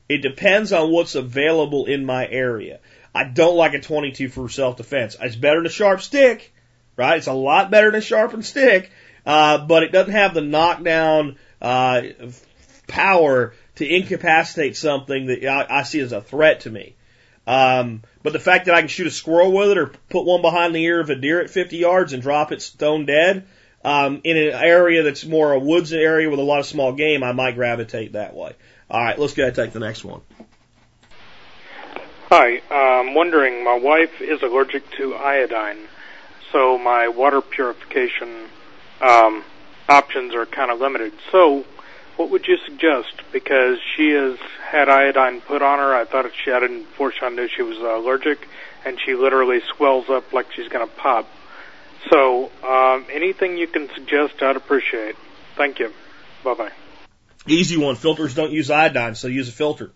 [0.10, 2.80] It depends on what's available in my area.
[3.14, 5.18] I don't like a 22 for self-defense.
[5.20, 6.54] It's better than a sharp stick,
[6.96, 7.18] right?
[7.18, 8.92] It's a lot better than a sharpened stick,
[9.26, 12.02] uh, but it doesn't have the knockdown uh,
[12.88, 16.96] power to incapacitate something that I, I see as a threat to me.
[17.48, 20.42] Um, but the fact that I can shoot a squirrel with it or put one
[20.42, 23.46] behind the ear of a deer at 50 yards and drop it stone dead,
[23.84, 27.24] um, in an area that's more a woods area with a lot of small game,
[27.24, 28.54] I might gravitate that way.
[28.90, 30.22] All right, let's go ahead and take the next one.
[32.34, 35.80] Hi, I'm wondering, my wife is allergic to iodine,
[36.54, 38.46] so my water purification
[39.02, 39.44] um,
[39.90, 41.12] options are kind of limited.
[41.30, 41.66] So,
[42.16, 43.14] what would you suggest?
[43.34, 45.94] Because she has had iodine put on her.
[45.94, 48.48] I thought she had it before she knew she was allergic,
[48.86, 51.28] and she literally swells up like she's going to pop.
[52.10, 55.18] So, um, anything you can suggest, I'd appreciate.
[55.58, 55.92] Thank you.
[56.46, 56.72] Bye bye.
[57.46, 57.98] Easy one.
[57.98, 59.92] Filters don't use iodine, so use a filter.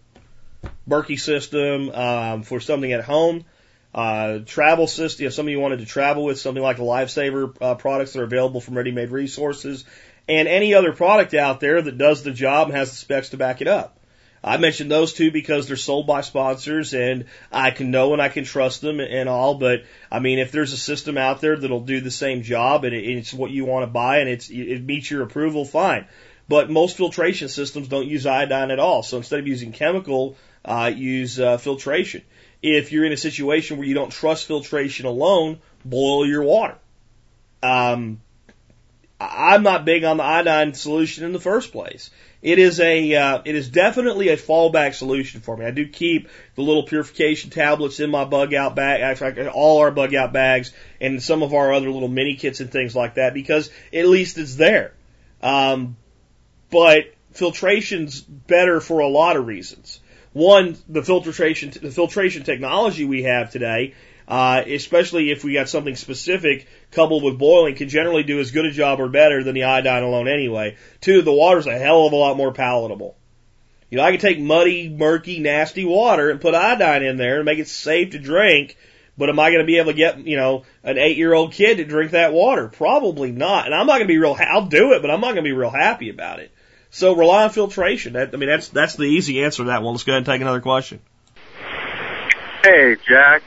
[0.87, 3.45] Berkey system um, for something at home.
[3.93, 5.27] Uh, travel system.
[5.27, 8.25] If somebody you wanted to travel with, something like the Lifesaver uh, products that are
[8.25, 9.85] available from ready-made resources,
[10.27, 13.37] and any other product out there that does the job and has the specs to
[13.37, 13.97] back it up.
[14.45, 18.29] I mentioned those two because they're sold by sponsors and I can know and I
[18.29, 19.55] can trust them and all.
[19.55, 22.93] But I mean, if there's a system out there that'll do the same job and
[22.93, 26.05] it's what you want to buy and it's, it meets your approval, fine.
[26.47, 29.01] But most filtration systems don't use iodine at all.
[29.01, 32.23] So instead of using chemical, uh, use uh, filtration.
[32.61, 36.75] If you're in a situation where you don't trust filtration alone, boil your water.
[37.61, 38.21] Um,
[39.19, 42.09] I'm not big on the iodine solution in the first place.
[42.41, 45.65] It is a, uh, it is definitely a fallback solution for me.
[45.65, 49.91] I do keep the little purification tablets in my bug out bag, actually all our
[49.91, 53.33] bug out bags and some of our other little mini kits and things like that
[53.33, 54.93] because at least it's there.
[55.41, 55.95] Um,
[56.69, 59.99] but filtration's better for a lot of reasons.
[60.35, 63.95] One, the filtration, the filtration technology we have today
[64.27, 68.65] uh, especially if we got something specific coupled with boiling, can generally do as good
[68.65, 70.75] a job or better than the iodine alone anyway.
[71.01, 73.15] Two, the water's a hell of a lot more palatable.
[73.89, 77.45] You know, I can take muddy, murky, nasty water and put iodine in there and
[77.45, 78.77] make it safe to drink,
[79.17, 81.53] but am I going to be able to get, you know, an eight year old
[81.53, 82.67] kid to drink that water?
[82.67, 83.67] Probably not.
[83.67, 85.49] And I'm not going to be real, I'll do it, but I'm not going to
[85.49, 86.51] be real happy about it.
[86.95, 88.15] So rely on filtration.
[88.15, 89.93] I mean, that's, that's the easy answer to that one.
[89.93, 91.01] Let's go ahead and take another question.
[92.63, 93.43] Hey, Jack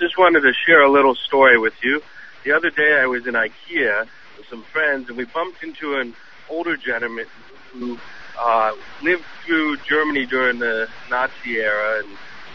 [0.00, 2.02] just wanted to share a little story with you.
[2.42, 6.16] The other day I was in IKEA with some friends and we bumped into an
[6.50, 7.26] older gentleman
[7.72, 8.00] who
[8.36, 12.08] uh, lived through Germany during the Nazi era and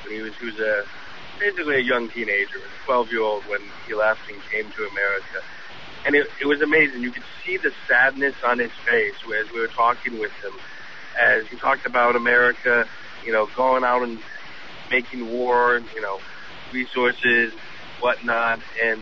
[0.03, 0.83] when he was he was a
[1.39, 5.41] basically a young teenager, a 12 year old when he left and came to America.
[6.07, 7.03] And it, it was amazing.
[7.03, 10.53] You could see the sadness on his face as we were talking with him,
[11.21, 12.87] as he talked about America,
[13.25, 14.17] you know, going out and
[14.89, 16.19] making war, you know,
[16.71, 17.51] resources,
[17.99, 19.01] whatnot, and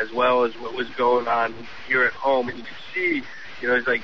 [0.00, 1.52] as well as what was going on
[1.88, 2.48] here at home.
[2.48, 3.22] And you could see,
[3.60, 4.02] you know, it's like,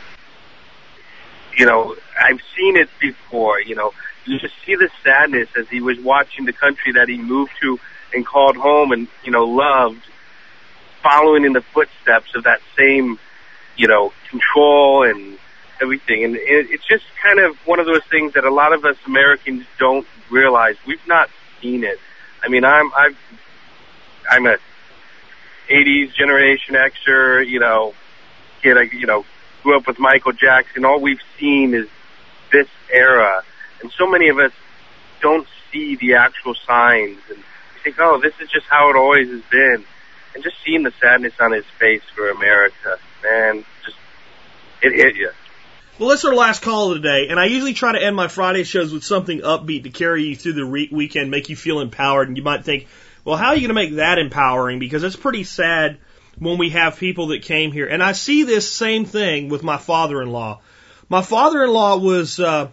[1.56, 3.92] you know, I've seen it before, you know,
[4.24, 7.78] you just see the sadness as he was watching the country that he moved to
[8.12, 10.02] and called home and, you know, loved,
[11.04, 13.18] following in the footsteps of that same,
[13.76, 15.38] you know, control and
[15.80, 16.24] everything.
[16.24, 18.96] And it, it's just kind of one of those things that a lot of us
[19.06, 20.76] Americans don't realize.
[20.86, 21.28] We've not
[21.60, 21.98] seen it.
[22.42, 23.18] I mean, I'm I've
[24.30, 24.56] I'm a
[25.68, 27.94] '80s Generation Xer, you know,
[28.62, 28.78] kid.
[28.78, 29.24] I you know
[29.62, 30.84] grew up with Michael Jackson.
[30.84, 31.86] All we've seen is
[32.50, 33.42] this era,
[33.82, 34.52] and so many of us
[35.20, 37.42] don't see the actual signs and
[37.84, 39.84] think, oh, this is just how it always has been.
[40.34, 43.96] And just seeing the sadness on his face for America, man, just
[44.82, 45.30] it hit you.
[45.98, 48.26] Well, that's our last call of the day, and I usually try to end my
[48.26, 51.78] Friday shows with something upbeat to carry you through the re- weekend, make you feel
[51.78, 52.26] empowered.
[52.26, 52.88] And you might think,
[53.24, 54.80] well, how are you going to make that empowering?
[54.80, 55.98] Because it's pretty sad
[56.36, 57.86] when we have people that came here.
[57.86, 60.60] And I see this same thing with my father-in-law.
[61.08, 62.70] My father-in-law was uh,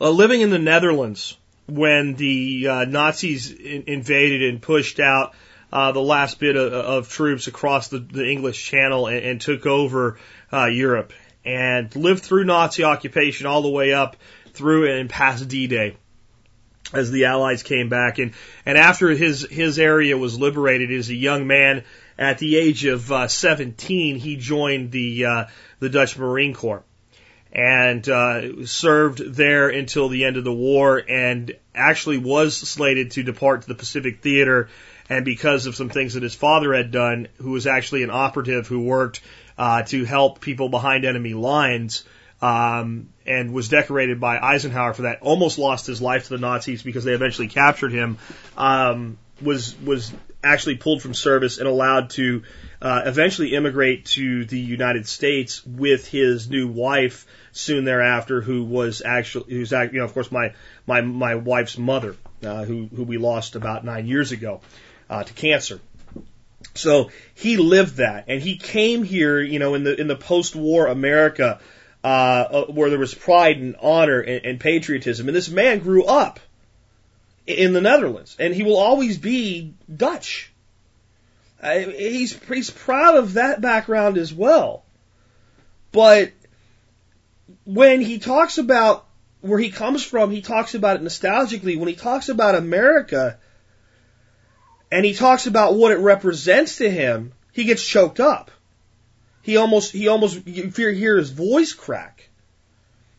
[0.00, 1.36] uh, living in the Netherlands
[1.68, 5.34] when the uh, Nazis in- invaded and pushed out
[5.72, 9.66] uh, the last bit of, of troops across the, the English Channel and, and took
[9.66, 10.18] over
[10.52, 11.12] uh, Europe
[11.44, 14.16] and lived through Nazi occupation all the way up
[14.52, 15.96] through and past D-Day
[16.92, 18.18] as the Allies came back.
[18.18, 18.32] And,
[18.64, 21.84] and after his, his area was liberated as a young man
[22.18, 25.44] at the age of uh, 17, he joined the, uh,
[25.78, 26.84] the Dutch Marine Corps
[27.52, 33.22] and uh, served there until the end of the war and actually was slated to
[33.22, 34.68] depart to the Pacific Theater.
[35.08, 38.66] And because of some things that his father had done, who was actually an operative
[38.66, 39.20] who worked
[39.56, 42.04] uh, to help people behind enemy lines,
[42.42, 45.22] um, and was decorated by Eisenhower for that.
[45.22, 48.18] Almost lost his life to the Nazis because they eventually captured him.
[48.56, 52.42] Um, was was actually pulled from service and allowed to
[52.80, 59.02] uh, eventually immigrate to the United States with his new wife soon thereafter, who was
[59.04, 60.54] actually who's you know of course my
[60.86, 64.60] my my wife's mother, uh, who who we lost about nine years ago
[65.08, 65.80] uh, to cancer.
[66.74, 70.86] So he lived that, and he came here, you know, in the in the post-war
[70.86, 71.60] America,
[72.04, 75.28] uh, uh, where there was pride and honor and, and patriotism.
[75.28, 76.40] And this man grew up
[77.46, 80.52] in the Netherlands, and he will always be Dutch.
[81.62, 84.84] He's he's proud of that background as well.
[85.92, 86.32] But
[87.64, 89.06] when he talks about
[89.40, 91.78] where he comes from, he talks about it nostalgically.
[91.78, 93.38] When he talks about America,
[94.90, 98.50] and he talks about what it represents to him, he gets choked up.
[99.42, 102.28] He almost, he almost, you hear his voice crack.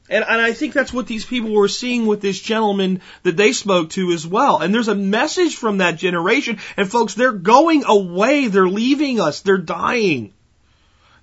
[0.09, 3.51] And, and I think that's what these people were seeing with this gentleman that they
[3.51, 4.59] spoke to as well.
[4.59, 6.59] And there's a message from that generation.
[6.77, 8.47] And folks, they're going away.
[8.47, 9.41] They're leaving us.
[9.41, 10.33] They're dying.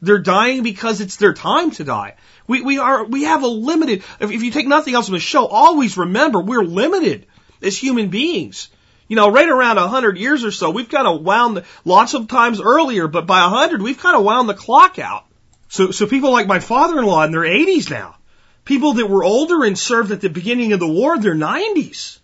[0.02, 2.16] They're dying because it's their time to die.
[2.46, 5.20] We, we are, we have a limited, if, if you take nothing else from the
[5.20, 7.26] show, always remember we're limited
[7.62, 8.68] as human beings.
[9.06, 12.14] You know, right around a hundred years or so, we've kind of wound the, lots
[12.14, 15.24] of times earlier, but by a hundred, we've kind of wound the clock out.
[15.68, 18.16] So, so people like my father-in-law in their 80s now,
[18.64, 22.18] people that were older and served at the beginning of the war, their 90s.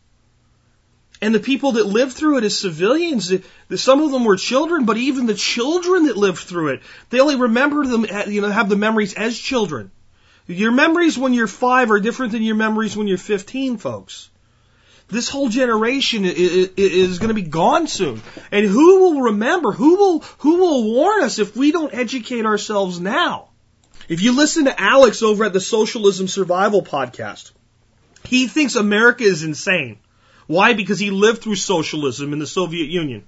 [1.23, 3.31] And the people that lived through it as civilians,
[3.77, 7.37] some of them were children, but even the children that lived through it, they only
[7.37, 9.91] remember them, you know, have the memories as children.
[10.47, 14.31] Your memories when you're five are different than your memories when you're 15, folks.
[15.11, 18.23] This whole generation is going to be gone soon.
[18.53, 19.73] And who will remember?
[19.73, 23.49] Who will, who will warn us if we don't educate ourselves now?
[24.09, 27.53] If you listen to Alex over at the Socialism Survival podcast,
[28.25, 29.99] he thinks America is insane.
[30.47, 30.75] Why?
[30.75, 33.25] Because he lived through socialism in the Soviet Union.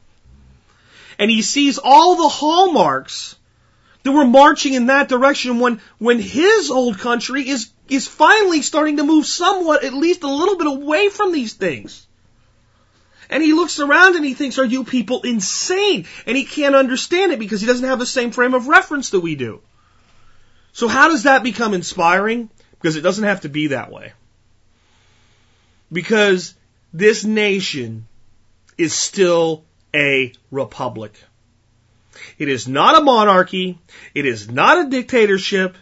[1.18, 3.36] And he sees all the hallmarks
[4.02, 8.96] that were marching in that direction when, when his old country is is finally starting
[8.96, 12.06] to move somewhat, at least a little bit away from these things.
[13.28, 16.06] And he looks around and he thinks, are you people insane?
[16.26, 19.20] And he can't understand it because he doesn't have the same frame of reference that
[19.20, 19.60] we do.
[20.72, 22.50] So how does that become inspiring?
[22.72, 24.12] Because it doesn't have to be that way.
[25.90, 26.54] Because
[26.92, 28.06] this nation
[28.76, 29.64] is still
[29.94, 31.14] a republic.
[32.38, 33.78] It is not a monarchy.
[34.14, 35.76] It is not a dictatorship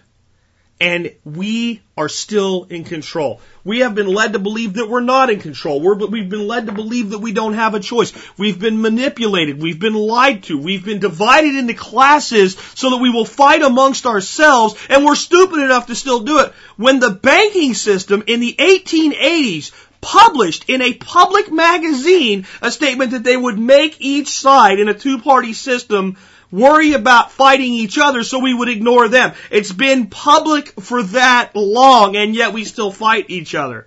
[0.80, 3.40] and we are still in control.
[3.64, 5.80] We have been led to believe that we're not in control.
[5.80, 8.14] We're, we've been led to believe that we don't have a choice.
[8.38, 9.60] We've been manipulated.
[9.60, 10.58] We've been lied to.
[10.58, 15.60] We've been divided into classes so that we will fight amongst ourselves, and we're stupid
[15.60, 16.52] enough to still do it.
[16.76, 23.22] When the banking system in the 1880s published in a public magazine a statement that
[23.22, 26.16] they would make each side in a two-party system
[26.50, 29.32] worry about fighting each other so we would ignore them.
[29.50, 33.86] It's been public for that long and yet we still fight each other.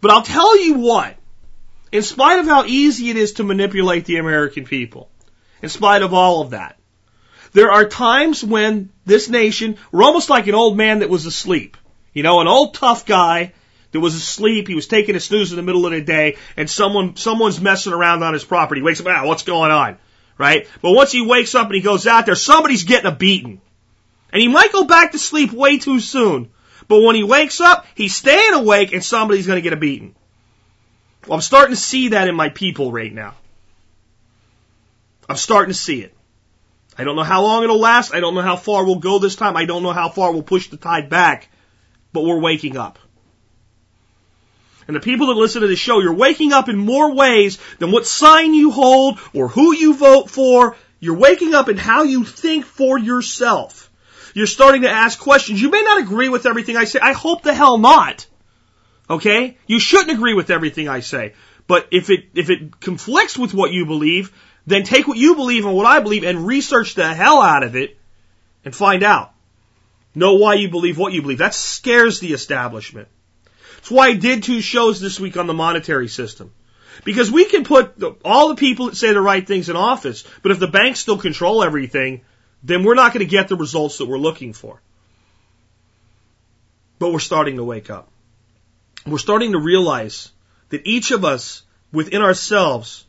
[0.00, 1.16] But I'll tell you what,
[1.92, 5.10] in spite of how easy it is to manipulate the American people,
[5.62, 6.78] in spite of all of that,
[7.52, 11.76] there are times when this nation, we're almost like an old man that was asleep.
[12.12, 13.52] You know, an old tough guy
[13.92, 14.68] that was asleep.
[14.68, 17.92] He was taking a snooze in the middle of the day, and someone someone's messing
[17.92, 18.80] around on his property.
[18.80, 19.98] He wakes up, ah, what's going on?
[20.40, 20.66] Right?
[20.80, 23.60] But once he wakes up and he goes out there, somebody's getting a beating.
[24.32, 26.50] And he might go back to sleep way too soon.
[26.88, 30.14] But when he wakes up, he's staying awake and somebody's going to get a beating.
[31.26, 33.34] Well, I'm starting to see that in my people right now.
[35.28, 36.16] I'm starting to see it.
[36.96, 38.14] I don't know how long it'll last.
[38.14, 39.58] I don't know how far we'll go this time.
[39.58, 41.50] I don't know how far we'll push the tide back.
[42.14, 42.98] But we're waking up.
[44.90, 47.92] And the people that listen to this show, you're waking up in more ways than
[47.92, 50.76] what sign you hold or who you vote for.
[50.98, 53.88] You're waking up in how you think for yourself.
[54.34, 55.62] You're starting to ask questions.
[55.62, 56.98] You may not agree with everything I say.
[57.00, 58.26] I hope the hell not.
[59.08, 59.56] Okay?
[59.68, 61.34] You shouldn't agree with everything I say.
[61.68, 64.32] But if it, if it conflicts with what you believe,
[64.66, 67.76] then take what you believe and what I believe and research the hell out of
[67.76, 67.96] it
[68.64, 69.32] and find out.
[70.16, 71.38] Know why you believe what you believe.
[71.38, 73.06] That scares the establishment.
[73.80, 76.52] That's why I did two shows this week on the monetary system.
[77.02, 80.24] Because we can put the, all the people that say the right things in office,
[80.42, 82.20] but if the banks still control everything,
[82.62, 84.82] then we're not going to get the results that we're looking for.
[86.98, 88.10] But we're starting to wake up.
[89.06, 90.30] We're starting to realize
[90.68, 93.06] that each of us within ourselves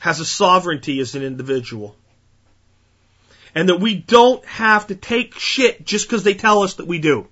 [0.00, 1.94] has a sovereignty as an individual.
[3.54, 6.98] And that we don't have to take shit just because they tell us that we
[6.98, 7.28] do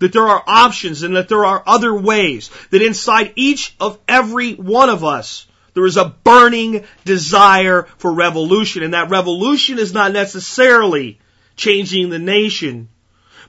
[0.00, 4.54] that there are options and that there are other ways, that inside each of every
[4.54, 8.82] one of us, there is a burning desire for revolution.
[8.82, 11.20] And that revolution is not necessarily
[11.54, 12.88] changing the nation,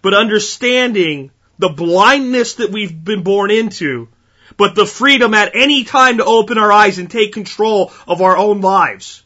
[0.02, 4.10] but understanding the blindness that we've been born into,
[4.58, 8.38] but the freedom at any time to open our eyes and take control of our
[8.38, 9.24] own lives.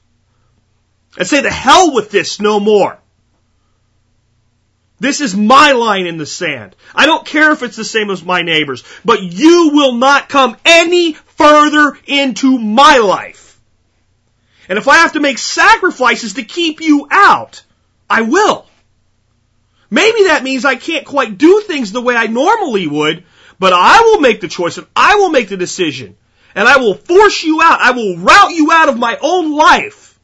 [1.18, 3.00] And say the hell with this no more.
[5.00, 6.76] This is my line in the sand.
[6.94, 10.56] I don't care if it's the same as my neighbors, but you will not come
[10.64, 13.60] any further into my life.
[14.70, 17.64] And if I have to make sacrifices to keep you out,
[18.10, 18.66] I will.
[19.90, 23.26] Maybe that means I can't quite do things the way I normally would,
[23.60, 26.16] but I will make the choice and I will make the decision.
[26.56, 27.82] And I will force you out.
[27.82, 30.18] I will route you out of my own life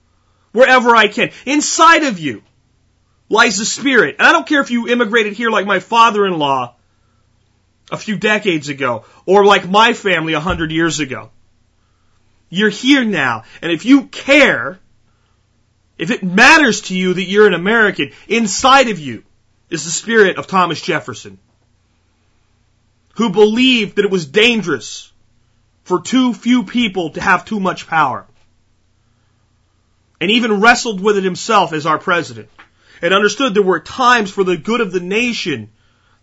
[0.54, 1.32] wherever I can.
[1.46, 2.42] Inside of you
[3.32, 4.18] lies the Spirit.
[4.20, 6.76] And I don't care if you immigrated here like my father-in-law
[7.92, 11.30] a few decades ago, or like my family a hundred years ago.
[12.50, 14.80] You're here now, and if you care,
[15.98, 19.24] if it matters to you that you're an American, inside of you
[19.70, 21.38] is the spirit of Thomas Jefferson,
[23.16, 25.12] who believed that it was dangerous
[25.84, 28.26] for too few people to have too much power,
[30.22, 32.50] and even wrestled with it himself as our president
[33.02, 35.72] and understood there were times for the good of the nation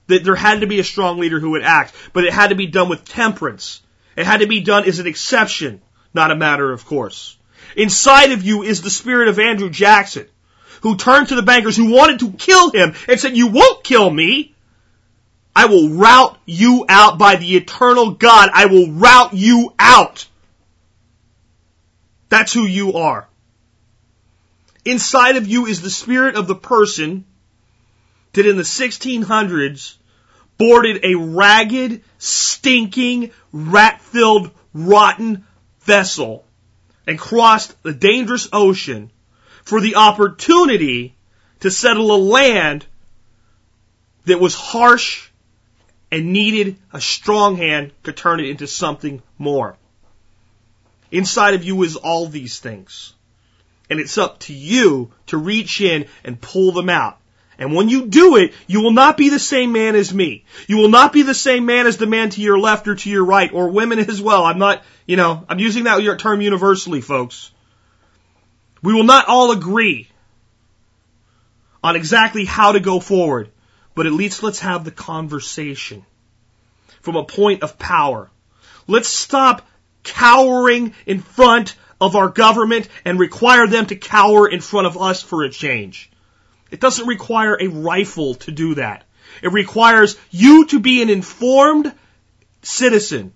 [0.07, 2.55] that there had to be a strong leader who would act, but it had to
[2.55, 3.83] be done with temperance.
[4.16, 5.81] It had to be done as an exception,
[6.14, 7.37] not a matter of course.
[7.76, 10.26] Inside of you is the spirit of Andrew Jackson,
[10.81, 14.11] who turned to the bankers who wanted to kill him and said, you won't kill
[14.11, 14.55] me.
[15.55, 18.51] I will rout you out by the eternal God.
[18.53, 20.26] I will rout you out.
[22.29, 23.29] That's who you are.
[24.89, 27.26] Inside of you is the spirit of the person
[28.32, 29.97] that in the 1600s
[30.57, 35.47] boarded a ragged, stinking, rat-filled, rotten
[35.82, 36.47] vessel
[37.07, 39.11] and crossed the dangerous ocean
[39.62, 41.14] for the opportunity
[41.61, 42.86] to settle a land
[44.24, 45.28] that was harsh
[46.11, 49.76] and needed a strong hand to turn it into something more.
[51.11, 53.12] Inside of you is all these things.
[53.91, 57.18] And it's up to you to reach in and pull them out.
[57.59, 60.45] And when you do it, you will not be the same man as me.
[60.68, 63.11] You will not be the same man as the man to your left or to
[63.11, 64.45] your right, or women as well.
[64.45, 67.51] I'm not, you know, I'm using that term universally, folks.
[68.80, 70.09] We will not all agree
[71.82, 73.51] on exactly how to go forward,
[73.97, 76.05] but at least let's have the conversation
[77.01, 78.30] from a point of power.
[78.86, 79.66] Let's stop
[80.05, 85.22] cowering in front of our government and require them to cower in front of us
[85.22, 86.11] for a change.
[86.70, 89.05] It doesn't require a rifle to do that.
[89.42, 91.92] It requires you to be an informed
[92.62, 93.32] citizen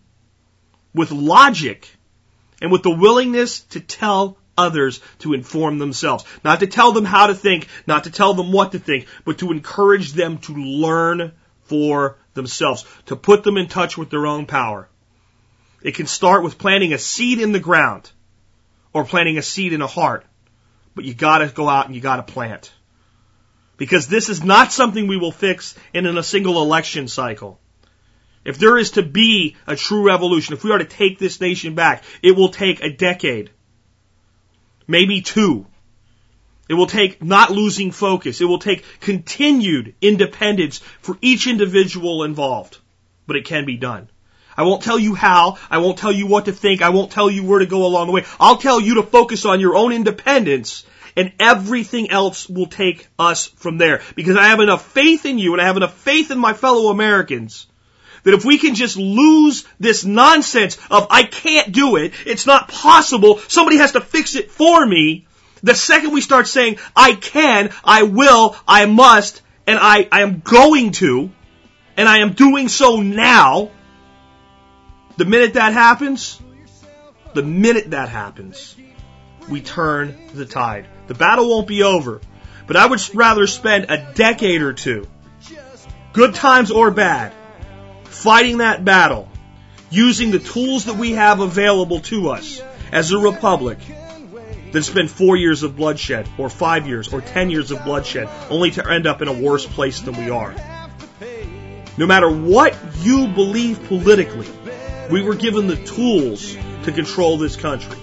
[0.94, 1.88] with logic
[2.60, 6.24] and with the willingness to tell others to inform themselves.
[6.44, 9.38] Not to tell them how to think, not to tell them what to think, but
[9.38, 11.32] to encourage them to learn
[11.64, 14.88] for themselves, to put them in touch with their own power.
[15.82, 18.10] It can start with planting a seed in the ground
[18.92, 20.24] or planting a seed in a heart.
[20.94, 22.72] But you gotta go out and you gotta plant.
[23.76, 27.58] Because this is not something we will fix in a single election cycle.
[28.44, 31.74] If there is to be a true revolution, if we are to take this nation
[31.74, 33.50] back, it will take a decade.
[34.86, 35.66] Maybe two.
[36.68, 38.40] It will take not losing focus.
[38.40, 42.78] It will take continued independence for each individual involved.
[43.26, 44.08] But it can be done.
[44.56, 45.58] I won't tell you how.
[45.70, 46.82] I won't tell you what to think.
[46.82, 48.24] I won't tell you where to go along the way.
[48.38, 50.84] I'll tell you to focus on your own independence
[51.16, 54.02] and everything else will take us from there.
[54.14, 56.90] Because I have enough faith in you and I have enough faith in my fellow
[56.90, 57.66] Americans
[58.24, 62.68] that if we can just lose this nonsense of I can't do it, it's not
[62.68, 65.26] possible, somebody has to fix it for me,
[65.62, 70.40] the second we start saying I can, I will, I must, and I, I am
[70.40, 71.30] going to,
[71.96, 73.70] and I am doing so now,
[75.16, 76.40] the minute that happens,
[77.34, 78.76] the minute that happens,
[79.48, 80.86] we turn the tide.
[81.06, 82.20] The battle won't be over,
[82.66, 85.06] but I would rather spend a decade or two,
[86.12, 87.32] good times or bad,
[88.04, 89.28] fighting that battle,
[89.90, 93.78] using the tools that we have available to us as a republic,
[94.72, 98.70] than spend four years of bloodshed, or five years, or ten years of bloodshed, only
[98.70, 100.54] to end up in a worse place than we are.
[101.98, 104.48] No matter what you believe politically,
[105.12, 107.98] we were given the tools to control this country.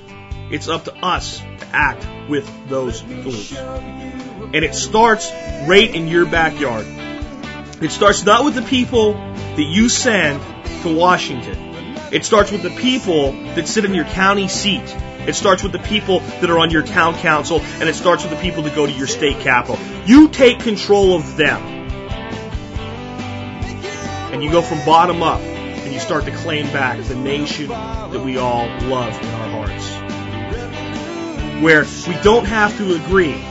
[0.52, 3.52] It's up to us to act with those tools.
[3.58, 5.32] And it starts
[5.68, 6.86] right in your backyard.
[7.82, 10.40] It starts not with the people that you send
[10.84, 11.58] to Washington.
[12.12, 14.84] It starts with the people that sit in your county seat.
[15.28, 18.34] It starts with the people that are on your town council, and it starts with
[18.34, 19.80] the people that go to your state capitol.
[20.06, 21.62] You take control of them.
[24.32, 25.42] And you go from bottom up,
[26.00, 29.92] you start to claim back the nation that we all love in our hearts.
[31.62, 33.44] Where we don't have to agree,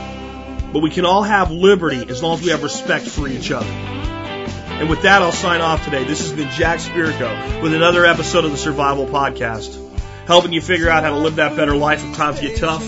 [0.73, 3.69] but we can all have liberty as long as we have respect for each other.
[3.69, 6.05] And with that, I'll sign off today.
[6.05, 9.77] This has been Jack Spirko with another episode of the Survival Podcast,
[10.25, 12.83] helping you figure out how to live that better life if times get tough,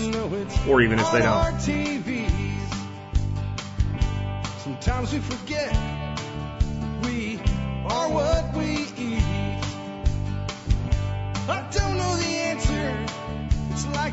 [0.66, 1.60] or even if they don't.
[4.58, 5.81] Sometimes we forget